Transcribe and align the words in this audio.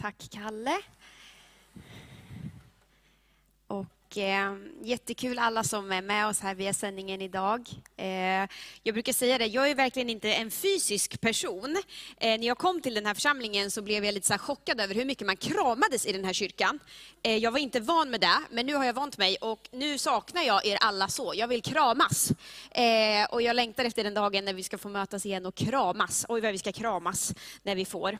Tack 0.00 0.28
Kalle. 0.30 0.78
Och, 3.66 4.18
eh, 4.18 4.56
jättekul 4.82 5.38
alla 5.38 5.64
som 5.64 5.92
är 5.92 6.02
med 6.02 6.26
oss 6.26 6.40
här 6.40 6.54
via 6.54 6.74
sändningen 6.74 7.22
idag. 7.22 7.68
Eh, 7.96 8.48
jag 8.82 8.94
brukar 8.94 9.12
säga 9.12 9.38
det, 9.38 9.46
jag 9.46 9.70
är 9.70 9.74
verkligen 9.74 10.10
inte 10.10 10.32
en 10.32 10.50
fysisk 10.50 11.20
person. 11.20 11.76
Eh, 12.16 12.38
när 12.38 12.46
jag 12.46 12.58
kom 12.58 12.80
till 12.80 12.94
den 12.94 13.06
här 13.06 13.14
församlingen 13.14 13.70
så 13.70 13.82
blev 13.82 14.04
jag 14.04 14.14
lite 14.14 14.26
så 14.26 14.38
chockad 14.38 14.80
över 14.80 14.94
hur 14.94 15.04
mycket 15.04 15.26
man 15.26 15.36
kramades 15.36 16.06
i 16.06 16.12
den 16.12 16.24
här 16.24 16.32
kyrkan. 16.32 16.78
Eh, 17.22 17.36
jag 17.36 17.50
var 17.50 17.58
inte 17.58 17.80
van 17.80 18.10
med 18.10 18.20
det, 18.20 18.38
men 18.50 18.66
nu 18.66 18.74
har 18.74 18.84
jag 18.84 18.94
vant 18.94 19.18
mig 19.18 19.36
och 19.36 19.68
nu 19.72 19.98
saknar 19.98 20.42
jag 20.42 20.66
er 20.66 20.78
alla 20.80 21.08
så. 21.08 21.32
Jag 21.36 21.48
vill 21.48 21.62
kramas. 21.62 22.30
Eh, 22.70 23.30
och 23.30 23.42
jag 23.42 23.56
längtar 23.56 23.84
efter 23.84 24.04
den 24.04 24.14
dagen 24.14 24.44
när 24.44 24.54
vi 24.54 24.62
ska 24.62 24.78
få 24.78 24.88
mötas 24.88 25.26
igen 25.26 25.46
och 25.46 25.54
kramas. 25.54 26.26
Oj 26.28 26.40
vad 26.40 26.52
vi 26.52 26.58
ska 26.58 26.72
kramas 26.72 27.34
när 27.62 27.74
vi 27.74 27.84
får. 27.84 28.18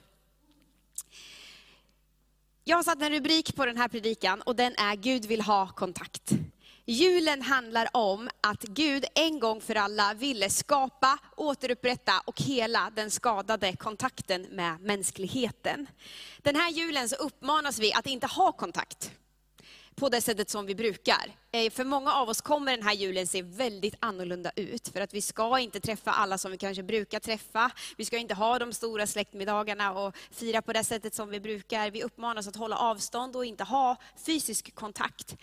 Jag 2.68 2.76
har 2.76 2.82
satt 2.82 3.02
en 3.02 3.10
rubrik 3.12 3.56
på 3.56 3.66
den 3.66 3.76
här 3.76 3.88
predikan 3.88 4.42
och 4.42 4.56
den 4.56 4.74
är 4.78 4.96
Gud 4.96 5.26
vill 5.26 5.40
ha 5.40 5.68
kontakt. 5.68 6.30
Julen 6.86 7.42
handlar 7.42 7.88
om 7.92 8.28
att 8.40 8.62
Gud 8.62 9.04
en 9.14 9.40
gång 9.40 9.60
för 9.60 9.74
alla 9.74 10.14
ville 10.14 10.50
skapa, 10.50 11.18
återupprätta 11.36 12.12
och 12.24 12.42
hela 12.42 12.90
den 12.96 13.10
skadade 13.10 13.76
kontakten 13.76 14.42
med 14.42 14.80
mänskligheten. 14.80 15.86
Den 16.38 16.56
här 16.56 16.70
julen 16.70 17.08
så 17.08 17.16
uppmanas 17.16 17.78
vi 17.78 17.92
att 17.92 18.06
inte 18.06 18.26
ha 18.26 18.52
kontakt 18.52 19.10
på 19.98 20.08
det 20.08 20.20
sättet 20.20 20.50
som 20.50 20.66
vi 20.66 20.74
brukar. 20.74 21.34
Eh, 21.52 21.70
för 21.70 21.84
många 21.84 22.12
av 22.14 22.28
oss 22.28 22.40
kommer 22.40 22.76
den 22.76 22.86
här 22.86 22.94
julen 22.94 23.26
se 23.26 23.42
väldigt 23.42 23.94
annorlunda 24.00 24.50
ut. 24.56 24.88
För 24.88 25.00
att 25.00 25.14
vi 25.14 25.22
ska 25.22 25.58
inte 25.58 25.80
träffa 25.80 26.10
alla 26.10 26.38
som 26.38 26.50
vi 26.50 26.58
kanske 26.58 26.82
brukar 26.82 27.20
träffa. 27.20 27.70
Vi 27.96 28.04
ska 28.04 28.18
inte 28.18 28.34
ha 28.34 28.58
de 28.58 28.72
stora 28.72 29.06
släktmiddagarna 29.06 29.92
och 29.92 30.16
fira 30.30 30.62
på 30.62 30.72
det 30.72 30.84
sättet 30.84 31.14
som 31.14 31.28
vi 31.28 31.40
brukar. 31.40 31.90
Vi 31.90 32.02
uppmanas 32.02 32.48
att 32.48 32.56
hålla 32.56 32.76
avstånd 32.76 33.36
och 33.36 33.44
inte 33.44 33.64
ha 33.64 33.96
fysisk 34.26 34.74
kontakt. 34.74 35.36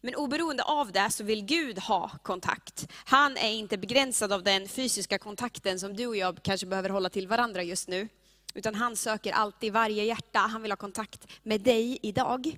Men 0.00 0.14
oberoende 0.14 0.62
av 0.62 0.92
det 0.92 1.10
så 1.10 1.24
vill 1.24 1.44
Gud 1.44 1.78
ha 1.78 2.10
kontakt. 2.22 2.88
Han 3.04 3.36
är 3.36 3.50
inte 3.50 3.78
begränsad 3.78 4.32
av 4.32 4.42
den 4.42 4.68
fysiska 4.68 5.18
kontakten 5.18 5.80
som 5.80 5.96
du 5.96 6.06
och 6.06 6.16
jag 6.16 6.42
kanske 6.42 6.66
behöver 6.66 6.90
hålla 6.90 7.10
till 7.10 7.28
varandra 7.28 7.62
just 7.62 7.88
nu. 7.88 8.08
Utan 8.54 8.74
han 8.74 8.96
söker 8.96 9.32
alltid 9.32 9.72
varje 9.72 10.04
hjärta. 10.04 10.38
Han 10.38 10.62
vill 10.62 10.70
ha 10.70 10.76
kontakt 10.76 11.26
med 11.42 11.60
dig 11.60 11.98
idag. 12.02 12.56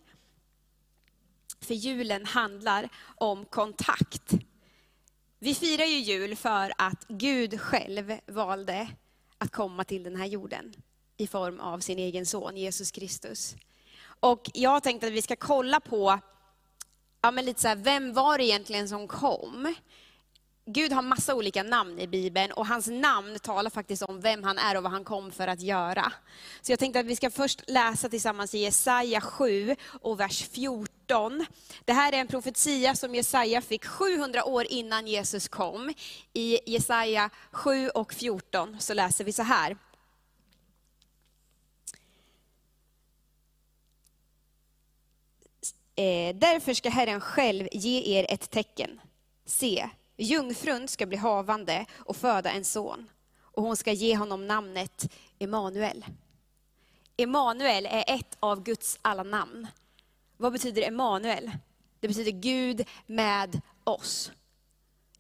För 1.61 1.75
julen 1.75 2.27
handlar 2.27 2.89
om 3.17 3.45
kontakt. 3.45 4.33
Vi 5.39 5.55
firar 5.55 5.85
ju 5.85 5.99
jul 5.99 6.37
för 6.37 6.73
att 6.79 7.05
Gud 7.09 7.61
själv 7.61 8.19
valde 8.27 8.89
att 9.39 9.53
komma 9.53 9.85
till 9.85 10.03
den 10.03 10.17
här 10.17 10.27
jorden 10.27 10.75
i 11.17 11.27
form 11.27 11.61
av 11.61 11.81
sin 11.81 11.99
egen 11.99 12.27
son 12.27 12.57
Jesus 12.57 12.91
Kristus. 12.91 13.57
Och 14.21 14.51
jag 14.55 14.83
tänkte 14.83 15.07
att 15.07 15.13
vi 15.13 15.23
ska 15.23 15.37
kolla 15.37 15.81
på, 15.81 16.19
ja 17.21 17.31
men 17.31 17.45
lite 17.45 17.61
så 17.61 17.69
här, 17.69 17.77
vem 17.77 18.13
var 18.13 18.39
det 18.39 18.45
egentligen 18.45 18.89
som 18.89 19.09
kom? 19.09 19.75
Gud 20.71 20.93
har 20.93 21.03
massa 21.03 21.35
olika 21.35 21.63
namn 21.63 21.99
i 21.99 22.07
Bibeln 22.07 22.53
och 22.53 22.67
hans 22.67 22.87
namn 22.87 23.39
talar 23.39 23.71
faktiskt 23.71 24.03
om 24.03 24.21
vem 24.21 24.43
han 24.43 24.59
är 24.59 24.77
och 24.77 24.83
vad 24.83 24.93
han 24.93 25.05
kom 25.05 25.31
för 25.31 25.49
att 25.49 25.61
göra. 25.61 26.13
Så 26.63 26.73
jag 26.73 26.79
tänkte 26.79 27.01
att 27.01 27.07
vi 27.07 27.17
ska 27.17 27.31
först 27.31 27.71
läsa 27.71 28.09
tillsammans 28.09 28.55
i 28.55 28.59
Jesaja 28.59 29.21
7 29.21 29.77
och 30.01 30.21
vers 30.21 30.49
14. 30.49 31.47
Det 31.85 31.93
här 31.93 32.13
är 32.13 32.17
en 32.17 32.27
profetia 32.27 32.95
som 32.95 33.15
Jesaja 33.15 33.61
fick 33.61 33.87
700 33.87 34.45
år 34.45 34.67
innan 34.69 35.07
Jesus 35.07 35.49
kom. 35.49 35.95
I 36.33 36.73
Jesaja 36.73 37.31
7 37.53 37.89
och 37.89 38.15
14 38.15 38.77
så 38.81 38.95
läser 38.95 39.25
vi 39.25 39.33
så 39.33 39.43
här. 39.43 39.77
Eh, 45.95 46.37
därför 46.37 46.75
ska 46.75 46.91
Herren 46.91 47.21
själv 47.21 47.69
ge 47.73 48.19
er 48.19 48.27
ett 48.29 48.51
tecken. 48.51 49.01
Se, 49.47 49.89
Jungfrun 50.19 50.89
ska 50.89 51.07
bli 51.07 51.17
havande 51.17 51.87
och 51.97 52.17
föda 52.17 52.51
en 52.51 52.65
son 52.65 53.11
och 53.41 53.63
hon 53.63 53.77
ska 53.77 53.93
ge 53.93 54.17
honom 54.17 54.47
namnet 54.47 55.13
Emanuel. 55.39 56.05
Emanuel 57.17 57.87
är 57.87 58.05
ett 58.07 58.37
av 58.41 58.63
Guds 58.63 58.99
alla 59.03 59.23
namn. 59.23 59.67
Vad 60.37 60.53
betyder 60.53 60.83
Emanuel? 60.83 61.51
Det 62.01 62.09
betyder 62.09 62.31
Gud 62.33 62.87
med 63.07 63.61
oss. 63.85 64.33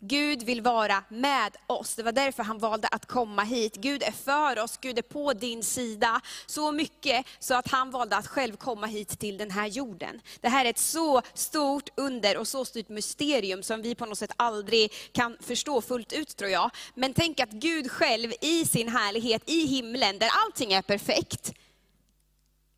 Gud 0.00 0.42
vill 0.42 0.62
vara 0.62 1.04
med 1.08 1.56
oss. 1.66 1.94
Det 1.94 2.02
var 2.02 2.12
därför 2.12 2.42
han 2.42 2.58
valde 2.58 2.88
att 2.88 3.06
komma 3.06 3.42
hit. 3.42 3.76
Gud 3.76 4.02
är 4.02 4.12
för 4.12 4.58
oss, 4.62 4.78
Gud 4.80 4.98
är 4.98 5.02
på 5.02 5.32
din 5.32 5.62
sida. 5.62 6.20
Så 6.46 6.72
mycket 6.72 7.26
så 7.38 7.54
att 7.54 7.68
han 7.68 7.90
valde 7.90 8.16
att 8.16 8.26
själv 8.26 8.56
komma 8.56 8.86
hit 8.86 9.18
till 9.18 9.38
den 9.38 9.50
här 9.50 9.66
jorden. 9.66 10.20
Det 10.40 10.48
här 10.48 10.64
är 10.64 10.70
ett 10.70 10.78
så 10.78 11.22
stort 11.34 11.88
under 11.96 12.36
och 12.36 12.48
så 12.48 12.64
stort 12.64 12.88
mysterium 12.88 13.62
som 13.62 13.82
vi 13.82 13.94
på 13.94 14.06
något 14.06 14.18
sätt 14.18 14.32
aldrig 14.36 14.92
kan 15.12 15.36
förstå 15.40 15.80
fullt 15.80 16.12
ut 16.12 16.36
tror 16.36 16.50
jag. 16.50 16.70
Men 16.94 17.14
tänk 17.14 17.40
att 17.40 17.50
Gud 17.50 17.90
själv 17.90 18.32
i 18.40 18.64
sin 18.64 18.88
härlighet 18.88 19.42
i 19.46 19.66
himlen, 19.66 20.18
där 20.18 20.30
allting 20.44 20.72
är 20.72 20.82
perfekt, 20.82 21.52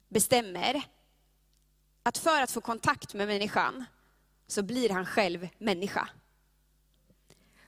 bestämmer 0.08 0.82
att 2.02 2.18
för 2.18 2.42
att 2.42 2.50
få 2.50 2.60
kontakt 2.60 3.14
med 3.14 3.28
människan, 3.28 3.84
så 4.46 4.62
blir 4.62 4.90
han 4.90 5.06
själv 5.06 5.48
människa. 5.58 6.08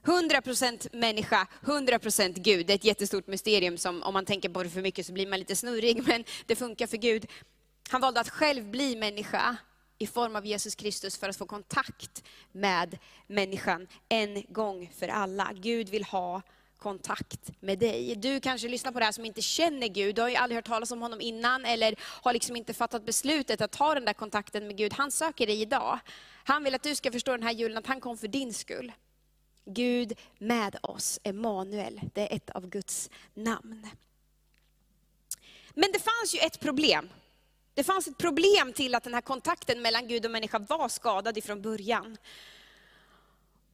100% 0.05 0.89
människa, 0.93 1.47
100% 1.63 2.33
Gud. 2.39 2.67
Det 2.67 2.73
är 2.73 2.75
ett 2.75 2.85
jättestort 2.85 3.27
mysterium 3.27 3.79
som 3.79 4.03
om 4.03 4.15
man 4.15 4.25
tänker 4.25 4.49
på 4.49 4.63
det 4.63 4.71
för 4.71 4.83
mycket 4.83 5.07
så 5.07 5.13
blir 5.13 5.27
man 5.27 5.39
lite 5.39 5.57
snurrig, 5.57 6.03
men 6.07 6.25
det 6.47 6.57
funkar 6.57 6.87
för 6.87 6.97
Gud. 6.97 7.27
Han 7.91 8.01
valde 8.01 8.21
att 8.21 8.29
själv 8.29 8.65
bli 8.65 8.97
människa 8.97 9.57
i 9.99 10.07
form 10.07 10.37
av 10.37 10.47
Jesus 10.47 10.75
Kristus 10.75 11.17
för 11.17 11.29
att 11.29 11.37
få 11.37 11.47
kontakt 11.47 12.23
med 12.53 12.99
människan 13.27 13.87
en 14.09 14.45
gång 14.49 14.91
för 14.99 15.09
alla. 15.09 15.51
Gud 15.55 15.89
vill 15.89 16.05
ha 16.05 16.43
kontakt 16.79 17.51
med 17.61 17.79
dig. 17.79 18.15
Du 18.17 18.41
kanske 18.41 18.69
lyssnar 18.69 18.93
på 18.93 18.99
det 18.99 19.05
här 19.05 19.13
som 19.13 19.25
inte 19.25 19.43
känner 19.43 19.89
Gud, 19.89 20.15
du 20.15 20.23
har 20.23 20.29
ju 20.29 20.37
aldrig 20.37 20.57
hört 20.57 20.65
talas 20.65 20.91
om 20.91 21.03
honom 21.03 21.21
innan, 21.21 21.65
eller 21.65 21.95
har 22.01 22.33
liksom 22.33 22.57
inte 22.57 22.75
fattat 22.75 23.07
beslutet 23.07 23.61
att 23.61 23.73
ta 23.73 23.95
den 23.95 24.05
där 24.05 24.13
kontakten 24.13 24.67
med 24.67 24.77
Gud. 24.77 24.93
Han 24.93 25.11
söker 25.11 25.47
dig 25.47 25.61
idag. 25.61 25.99
Han 26.45 26.65
vill 26.65 26.75
att 26.75 26.83
du 26.83 26.95
ska 26.95 27.13
förstå 27.13 27.31
den 27.31 27.43
här 27.43 27.53
julen, 27.53 27.79
att 27.79 27.87
han 27.87 28.01
kom 28.01 28.19
för 28.19 28.29
din 28.29 28.55
skull. 28.55 28.93
Gud 29.65 30.13
med 30.39 30.77
oss, 30.83 31.21
Emanuel, 31.23 32.01
det 32.15 32.33
är 32.33 32.37
ett 32.37 32.51
av 32.51 32.69
Guds 32.69 33.11
namn. 33.35 33.89
Men 35.75 35.93
det 35.93 35.99
fanns 35.99 36.35
ju 36.35 36.39
ett 36.39 36.61
problem. 36.61 37.09
Det 37.75 37.85
fanns 37.85 38.07
ett 38.07 38.19
problem 38.19 38.73
till 38.73 38.95
att 38.95 39.05
den 39.05 39.15
här 39.15 39.21
kontakten 39.21 39.83
mellan 39.83 40.09
Gud 40.09 40.25
och 40.25 40.31
människa 40.31 40.59
var 40.59 40.89
skadad 40.89 41.39
ifrån 41.39 41.63
början. 41.63 42.17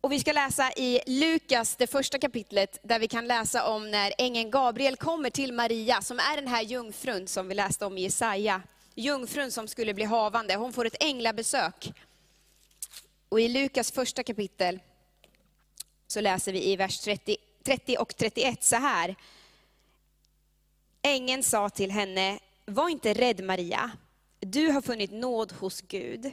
Och 0.00 0.12
vi 0.12 0.20
ska 0.20 0.32
läsa 0.32 0.72
i 0.72 1.00
Lukas, 1.06 1.76
det 1.76 1.86
första 1.86 2.18
kapitlet, 2.18 2.78
där 2.82 2.98
vi 2.98 3.08
kan 3.08 3.26
läsa 3.26 3.68
om 3.70 3.90
när 3.90 4.12
ängeln 4.18 4.50
Gabriel 4.50 4.96
kommer 4.96 5.30
till 5.30 5.52
Maria, 5.52 6.02
som 6.02 6.18
är 6.18 6.36
den 6.36 6.48
här 6.48 6.62
jungfrun 6.62 7.28
som 7.28 7.48
vi 7.48 7.54
läste 7.54 7.86
om 7.86 7.98
i 7.98 8.02
Jesaja. 8.02 8.62
Jungfrun 8.94 9.50
som 9.50 9.68
skulle 9.68 9.94
bli 9.94 10.04
havande, 10.04 10.54
hon 10.54 10.72
får 10.72 10.84
ett 10.84 10.96
änglabesök. 11.02 11.92
Och 13.28 13.40
i 13.40 13.48
Lukas 13.48 13.92
första 13.92 14.22
kapitel 14.22 14.80
så 16.08 16.20
läser 16.20 16.52
vi 16.52 16.72
i 16.72 16.76
vers 16.76 17.00
30, 17.00 17.36
30 17.64 17.96
och 17.96 18.16
31 18.16 18.64
så 18.64 18.76
här. 18.76 19.16
Ängeln 21.02 21.42
sa 21.42 21.68
till 21.68 21.90
henne, 21.90 22.38
var 22.66 22.88
inte 22.88 23.14
rädd 23.14 23.44
Maria, 23.44 23.90
du 24.40 24.68
har 24.70 24.82
funnit 24.82 25.12
nåd 25.12 25.52
hos 25.52 25.80
Gud. 25.80 26.32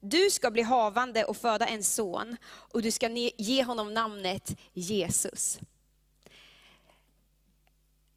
Du 0.00 0.30
ska 0.30 0.50
bli 0.50 0.62
havande 0.62 1.24
och 1.24 1.36
föda 1.36 1.66
en 1.66 1.84
son 1.84 2.36
och 2.46 2.82
du 2.82 2.90
ska 2.90 3.08
ge 3.36 3.62
honom 3.62 3.94
namnet 3.94 4.56
Jesus. 4.72 5.58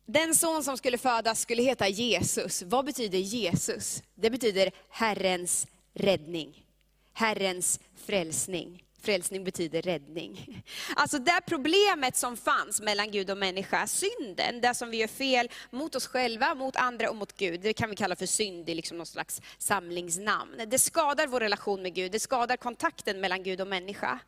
Den 0.06 0.36
son 0.36 0.64
som 0.64 0.78
skulle 0.78 0.98
födas 0.98 1.42
skulle 1.42 1.64
heta 1.64 1.88
Jesus. 1.88 2.62
Vad 2.62 2.86
betyder 2.86 3.18
Jesus? 3.18 4.04
Det 4.16 4.30
betyder 4.30 4.72
Herrens 4.90 5.68
räddning, 5.94 6.66
Herrens 7.14 7.80
frälsning. 7.96 8.84
Frälsning 9.02 9.44
betyder 9.44 9.82
räddning. 9.82 10.64
Alltså 10.96 11.20
det 11.20 11.42
problemet 11.46 12.16
som 12.16 12.38
fanns 12.38 12.82
mellan 12.82 13.12
Gud 13.12 13.30
och 13.30 13.38
människa, 13.38 13.88
synden, 13.88 14.62
det 14.62 14.74
som 14.74 14.90
vi 14.90 14.98
gör 14.98 15.08
fel 15.08 15.50
mot 15.70 15.96
oss 15.96 16.08
själva, 16.08 16.56
mot 16.56 16.76
andra 16.76 17.10
och 17.10 17.16
mot 17.16 17.38
Gud, 17.38 17.62
det 17.62 17.74
kan 17.74 17.90
vi 17.90 17.96
kalla 17.96 18.16
för 18.16 18.26
synd 18.26 18.70
i 18.70 18.74
liksom 18.74 18.98
någon 18.98 19.06
slags 19.06 19.42
samlingsnamn. 19.58 20.62
Det 20.68 20.80
skadar 20.80 21.28
vår 21.28 21.40
relation 21.40 21.82
med 21.82 21.94
Gud, 21.94 22.12
det 22.12 22.20
skadar 22.20 22.58
kontakten 22.58 23.20
mellan 23.20 23.44
Gud 23.44 23.62
och 23.62 23.68
människa. 23.68 24.20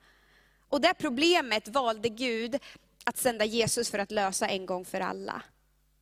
Och 0.69 0.81
det 0.81 0.93
problemet 0.93 1.67
valde 1.67 2.09
Gud 2.09 2.59
att 3.03 3.17
sända 3.17 3.45
Jesus 3.45 3.91
för 3.91 3.99
att 3.99 4.11
lösa 4.11 4.47
en 4.47 4.65
gång 4.65 4.85
för 4.85 4.99
alla. 4.99 5.41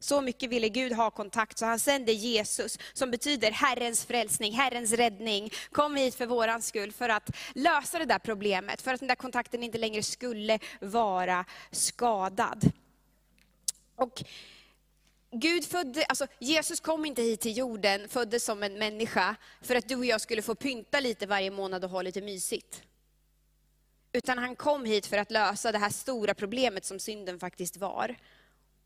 Så 0.01 0.21
mycket 0.21 0.49
ville 0.49 0.69
Gud 0.69 0.93
ha 0.93 1.11
kontakt 1.11 1.57
så 1.57 1.65
han 1.65 1.79
sände 1.79 2.11
Jesus, 2.11 2.79
som 2.93 3.11
betyder 3.11 3.51
Herrens 3.51 4.05
frälsning, 4.05 4.53
Herrens 4.53 4.91
räddning. 4.91 5.51
Kom 5.71 5.95
hit 5.95 6.15
för 6.15 6.25
våran 6.25 6.61
skull, 6.61 6.91
för 6.91 7.09
att 7.09 7.29
lösa 7.55 7.99
det 7.99 8.05
där 8.05 8.19
problemet, 8.19 8.81
för 8.81 8.93
att 8.93 8.99
den 8.99 9.07
där 9.07 9.15
kontakten 9.15 9.63
inte 9.63 9.77
längre 9.77 10.03
skulle 10.03 10.59
vara 10.79 11.45
skadad. 11.71 12.71
Och 13.95 14.23
Gud 15.31 15.65
födde, 15.65 16.05
alltså 16.05 16.27
Jesus 16.39 16.79
kom 16.79 17.05
inte 17.05 17.21
hit 17.21 17.41
till 17.41 17.57
jorden, 17.57 18.09
föddes 18.09 18.45
som 18.45 18.63
en 18.63 18.79
människa, 18.79 19.35
för 19.61 19.75
att 19.75 19.87
du 19.87 19.95
och 19.95 20.05
jag 20.05 20.21
skulle 20.21 20.41
få 20.41 20.55
pynta 20.55 20.99
lite 20.99 21.25
varje 21.25 21.51
månad 21.51 21.83
och 21.83 21.89
ha 21.89 22.01
lite 22.01 22.21
mysigt. 22.21 22.83
Utan 24.11 24.37
han 24.37 24.55
kom 24.55 24.85
hit 24.85 25.05
för 25.05 25.17
att 25.17 25.31
lösa 25.31 25.71
det 25.71 25.77
här 25.77 25.89
stora 25.89 26.33
problemet 26.33 26.85
som 26.85 26.99
synden 26.99 27.39
faktiskt 27.39 27.77
var. 27.77 28.15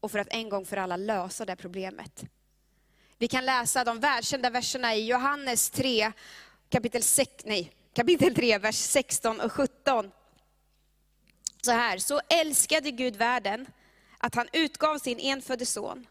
Och 0.06 0.12
för 0.12 0.20
att 0.20 0.28
en 0.32 0.50
gång 0.50 0.66
för 0.66 0.78
alla 0.78 0.98
lösa 0.98 1.46
det 1.46 1.56
problemet. 1.56 2.24
Vi 3.18 3.28
kan 3.28 3.46
läsa 3.46 3.84
de 3.84 4.00
världskända 4.00 4.50
verserna 4.50 4.96
i 4.96 5.06
Johannes 5.06 5.70
3, 5.70 6.12
kapitel, 6.70 7.04
6, 7.04 7.32
nej, 7.46 7.72
kapitel 7.94 8.36
3, 8.36 8.58
vers 8.58 8.76
16 8.76 9.42
och 9.42 9.52
17. 9.52 10.12
Så 11.62 11.72
här, 11.72 11.98
så 11.98 12.22
älskade 12.30 12.92
Gud 12.92 13.16
världen 13.16 13.68
att 14.18 14.36
han 14.36 14.48
utgav 14.54 14.98
sin 14.98 15.20
enfödde 15.20 15.66
son, 15.66 16.08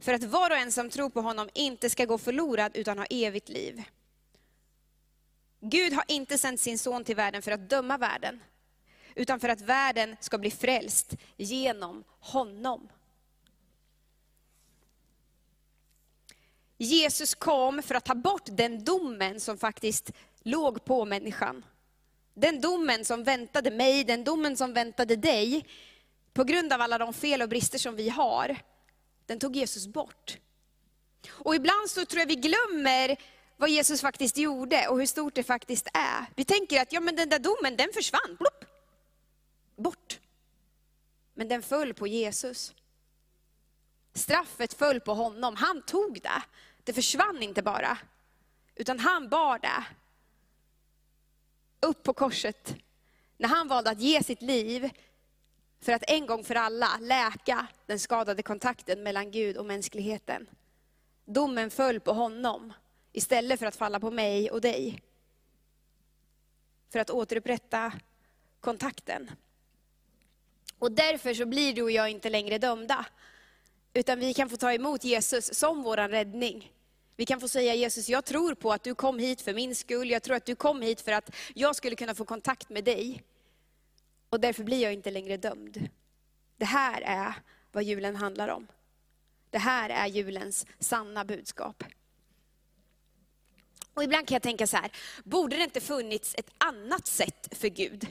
för 0.00 0.14
att 0.14 0.24
var 0.24 0.50
och 0.50 0.56
en 0.56 0.72
som 0.72 0.90
tror 0.90 1.10
på 1.10 1.20
honom 1.20 1.48
inte 1.54 1.90
ska 1.90 2.04
gå 2.04 2.18
förlorad 2.18 2.76
utan 2.76 2.98
ha 2.98 3.06
evigt 3.10 3.48
liv. 3.48 3.82
Gud 5.60 5.92
har 5.92 6.04
inte 6.08 6.38
sänt 6.38 6.60
sin 6.60 6.78
son 6.78 7.04
till 7.04 7.16
världen 7.16 7.42
för 7.42 7.52
att 7.52 7.70
döma 7.70 7.98
världen, 7.98 8.40
utan 9.14 9.40
för 9.40 9.48
att 9.48 9.60
världen 9.60 10.16
ska 10.20 10.38
bli 10.38 10.50
frälst 10.50 11.14
genom 11.36 12.04
honom. 12.20 12.88
Jesus 16.78 17.34
kom 17.34 17.82
för 17.82 17.94
att 17.94 18.04
ta 18.04 18.14
bort 18.14 18.42
den 18.46 18.84
domen 18.84 19.40
som 19.40 19.58
faktiskt 19.58 20.10
låg 20.42 20.84
på 20.84 21.04
människan. 21.04 21.64
Den 22.34 22.60
domen 22.60 23.04
som 23.04 23.24
väntade 23.24 23.70
mig, 23.70 24.04
den 24.04 24.24
domen 24.24 24.56
som 24.56 24.72
väntade 24.72 25.16
dig, 25.16 25.66
på 26.32 26.44
grund 26.44 26.72
av 26.72 26.80
alla 26.80 26.98
de 26.98 27.14
fel 27.14 27.42
och 27.42 27.48
brister 27.48 27.78
som 27.78 27.96
vi 27.96 28.08
har, 28.08 28.56
den 29.26 29.38
tog 29.38 29.56
Jesus 29.56 29.86
bort. 29.86 30.38
Och 31.28 31.54
ibland 31.54 31.90
så 31.90 32.04
tror 32.04 32.20
jag 32.20 32.26
vi 32.26 32.34
glömmer 32.34 33.16
vad 33.56 33.70
Jesus 33.70 34.00
faktiskt 34.00 34.36
gjorde 34.36 34.88
och 34.88 34.98
hur 34.98 35.06
stort 35.06 35.34
det 35.34 35.42
faktiskt 35.42 35.88
är. 35.94 36.26
Vi 36.34 36.44
tänker 36.44 36.82
att 36.82 36.92
ja, 36.92 37.00
men 37.00 37.16
den 37.16 37.28
där 37.28 37.38
domen, 37.38 37.76
den 37.76 37.88
försvann, 37.94 38.36
Plopp. 38.38 38.64
bort. 39.76 40.20
Men 41.34 41.48
den 41.48 41.62
föll 41.62 41.94
på 41.94 42.06
Jesus. 42.06 42.74
Straffet 44.14 44.74
föll 44.74 45.00
på 45.00 45.14
honom, 45.14 45.56
han 45.56 45.82
tog 45.82 46.20
det. 46.22 46.42
Det 46.86 46.92
försvann 46.92 47.42
inte 47.42 47.62
bara, 47.62 47.98
utan 48.74 48.98
han 48.98 49.28
bar 49.28 49.58
det. 49.58 49.84
Upp 51.80 52.02
på 52.02 52.12
korset, 52.12 52.76
när 53.36 53.48
han 53.48 53.68
valde 53.68 53.90
att 53.90 54.00
ge 54.00 54.22
sitt 54.22 54.42
liv 54.42 54.90
för 55.80 55.92
att 55.92 56.10
en 56.10 56.26
gång 56.26 56.44
för 56.44 56.54
alla 56.54 56.98
läka 57.00 57.66
den 57.86 57.98
skadade 57.98 58.42
kontakten 58.42 59.02
mellan 59.02 59.30
Gud 59.30 59.56
och 59.56 59.66
mänskligheten. 59.66 60.46
Domen 61.24 61.70
föll 61.70 62.00
på 62.00 62.12
honom 62.12 62.72
istället 63.12 63.58
för 63.58 63.66
att 63.66 63.76
falla 63.76 64.00
på 64.00 64.10
mig 64.10 64.50
och 64.50 64.60
dig. 64.60 65.02
För 66.92 66.98
att 66.98 67.10
återupprätta 67.10 67.92
kontakten. 68.60 69.30
Och 70.78 70.92
därför 70.92 71.34
så 71.34 71.46
blir 71.46 71.74
du 71.74 71.82
och 71.82 71.90
jag 71.90 72.10
inte 72.10 72.30
längre 72.30 72.58
dömda. 72.58 73.06
Utan 73.96 74.18
vi 74.18 74.34
kan 74.34 74.50
få 74.50 74.56
ta 74.56 74.72
emot 74.72 75.04
Jesus 75.04 75.54
som 75.54 75.82
vår 75.82 75.96
räddning. 75.96 76.72
Vi 77.16 77.26
kan 77.26 77.40
få 77.40 77.48
säga 77.48 77.74
Jesus, 77.74 78.08
jag 78.08 78.24
tror 78.24 78.54
på 78.54 78.72
att 78.72 78.82
du 78.82 78.94
kom 78.94 79.18
hit 79.18 79.40
för 79.40 79.54
min 79.54 79.74
skull. 79.74 80.10
Jag 80.10 80.22
tror 80.22 80.36
att 80.36 80.46
du 80.46 80.54
kom 80.54 80.82
hit 80.82 81.00
för 81.00 81.12
att 81.12 81.30
jag 81.54 81.76
skulle 81.76 81.96
kunna 81.96 82.14
få 82.14 82.24
kontakt 82.24 82.68
med 82.68 82.84
dig. 82.84 83.22
Och 84.28 84.40
därför 84.40 84.64
blir 84.64 84.82
jag 84.82 84.92
inte 84.92 85.10
längre 85.10 85.36
dömd. 85.36 85.88
Det 86.56 86.64
här 86.64 87.02
är 87.02 87.34
vad 87.72 87.84
julen 87.84 88.16
handlar 88.16 88.48
om. 88.48 88.66
Det 89.50 89.58
här 89.58 89.90
är 89.90 90.06
julens 90.06 90.66
sanna 90.78 91.24
budskap. 91.24 91.84
Och 93.94 94.04
ibland 94.04 94.28
kan 94.28 94.34
jag 94.34 94.42
tänka 94.42 94.66
så 94.66 94.76
här, 94.76 94.90
borde 95.24 95.56
det 95.56 95.62
inte 95.62 95.80
funnits 95.80 96.34
ett 96.38 96.50
annat 96.58 97.06
sätt 97.06 97.48
för 97.52 97.68
Gud 97.68 98.06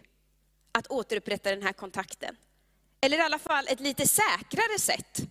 att 0.71 0.87
återupprätta 0.87 1.49
den 1.49 1.63
här 1.63 1.73
kontakten? 1.73 2.37
Eller 3.01 3.17
i 3.17 3.21
alla 3.21 3.39
fall 3.39 3.67
ett 3.67 3.79
lite 3.79 4.07
säkrare 4.07 4.79
sätt. 4.79 5.29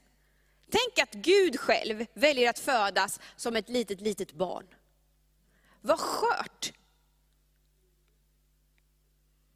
Tänk 0.75 0.99
att 0.99 1.15
Gud 1.15 1.61
själv 1.61 2.07
väljer 2.15 2.51
att 2.51 2.59
födas 2.59 3.21
som 3.37 3.57
ett 3.57 3.69
litet, 3.69 4.01
litet 4.01 4.33
barn. 4.33 4.67
Vad 5.81 5.99
skört! 5.99 6.73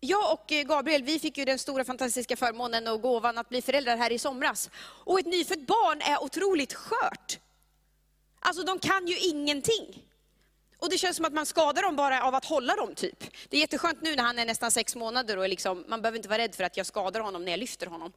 Jag 0.01 0.33
och 0.33 0.47
Gabriel 0.49 1.03
vi 1.03 1.19
fick 1.19 1.39
ju 1.39 1.45
den 1.45 1.59
stora 1.59 1.85
fantastiska 1.85 2.37
förmånen 2.37 2.89
och 2.89 3.01
gåvan 3.01 3.39
att 3.39 3.49
bli 3.49 3.63
föräldrar 3.63 3.97
här 3.97 4.13
i 4.13 4.19
somras. 4.19 4.71
Och 4.81 5.21
ett 5.21 5.27
nyfött 5.27 5.67
barn 5.67 6.01
är 6.01 6.23
otroligt 6.23 6.75
skört. 6.75 7.39
Alltså 8.41 8.63
de 8.63 8.79
kan 8.79 9.07
ju 9.07 9.19
ingenting. 9.19 10.05
Och 10.79 10.91
det 10.91 10.99
känns 10.99 11.17
som 11.17 11.25
att 11.25 11.33
man 11.33 11.47
skadar 11.47 11.83
dem 11.83 11.97
bara 11.97 12.25
av 12.25 12.35
att 12.35 12.45
hålla 12.45 12.77
dem 12.77 12.95
typ. 12.95 13.25
Det 13.49 13.57
är 13.57 13.61
jätteskönt 13.61 14.03
nu 14.03 14.17
när 14.17 14.23
han 14.23 14.39
är 14.39 14.47
nästan 14.47 14.71
sex 14.71 14.97
månader 14.97 15.37
och 15.37 15.49
liksom, 15.49 15.85
man 15.89 16.03
behöver 16.03 16.17
inte 16.17 16.29
vara 16.29 16.39
rädd 16.39 16.55
för 16.55 16.65
att 16.65 16.77
jag 16.77 16.87
skadar 16.87 17.21
honom 17.21 17.45
när 17.45 17.53
jag 17.53 17.61
lyfter 17.61 17.87
honom. 17.87 18.13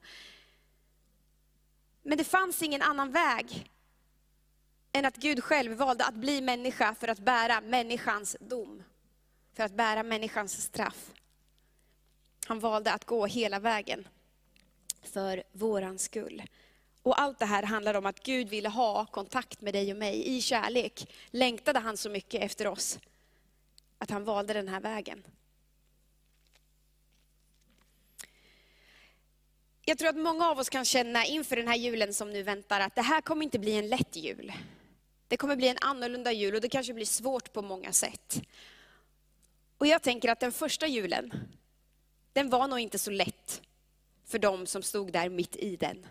Men 2.01 2.17
det 2.17 2.23
fanns 2.23 2.61
ingen 2.61 2.81
annan 2.81 3.11
väg 3.11 3.71
än 4.91 5.05
att 5.05 5.17
Gud 5.17 5.43
själv 5.43 5.77
valde 5.77 6.05
att 6.05 6.15
bli 6.15 6.41
människa 6.41 6.95
för 6.95 7.07
att 7.07 7.19
bära 7.19 7.61
människans 7.61 8.37
dom. 8.39 8.83
För 9.53 9.63
att 9.63 9.71
bära 9.71 10.03
människans 10.03 10.61
straff. 10.63 11.11
Han 12.47 12.59
valde 12.59 12.93
att 12.93 13.05
gå 13.05 13.25
hela 13.25 13.59
vägen 13.59 14.07
för 15.01 15.43
våran 15.51 15.99
skull. 15.99 16.43
Och 17.03 17.21
allt 17.21 17.39
det 17.39 17.45
här 17.45 17.63
handlar 17.63 17.93
om 17.93 18.05
att 18.05 18.23
Gud 18.23 18.49
ville 18.49 18.69
ha 18.69 19.05
kontakt 19.05 19.61
med 19.61 19.73
dig 19.73 19.91
och 19.91 19.97
mig. 19.97 20.23
I 20.37 20.41
kärlek 20.41 21.13
längtade 21.31 21.79
han 21.79 21.97
så 21.97 22.09
mycket 22.09 22.41
efter 22.41 22.67
oss, 22.67 22.99
att 23.97 24.09
han 24.09 24.23
valde 24.23 24.53
den 24.53 24.67
här 24.67 24.79
vägen. 24.79 25.23
Jag 29.85 29.97
tror 29.97 30.09
att 30.09 30.17
många 30.17 30.49
av 30.49 30.59
oss 30.59 30.69
kan 30.69 30.85
känna 30.85 31.25
inför 31.25 31.55
den 31.55 31.67
här 31.67 31.75
julen 31.75 32.13
som 32.13 32.31
nu 32.31 32.43
väntar, 32.43 32.79
att 32.79 32.95
det 32.95 33.01
här 33.01 33.21
kommer 33.21 33.43
inte 33.43 33.59
bli 33.59 33.77
en 33.77 33.87
lätt 33.87 34.15
jul. 34.15 34.53
Det 35.27 35.37
kommer 35.37 35.55
bli 35.55 35.67
en 35.67 35.77
annorlunda 35.81 36.31
jul 36.31 36.55
och 36.55 36.61
det 36.61 36.69
kanske 36.69 36.93
blir 36.93 37.05
svårt 37.05 37.53
på 37.53 37.61
många 37.61 37.91
sätt. 37.91 38.41
Och 39.77 39.87
jag 39.87 40.01
tänker 40.01 40.29
att 40.29 40.39
den 40.39 40.51
första 40.51 40.87
julen, 40.87 41.33
den 42.33 42.49
var 42.49 42.67
nog 42.67 42.79
inte 42.79 42.99
så 42.99 43.11
lätt 43.11 43.61
för 44.25 44.39
de 44.39 44.67
som 44.67 44.83
stod 44.83 45.11
där 45.11 45.29
mitt 45.29 45.55
i 45.55 45.75
den. 45.75 46.07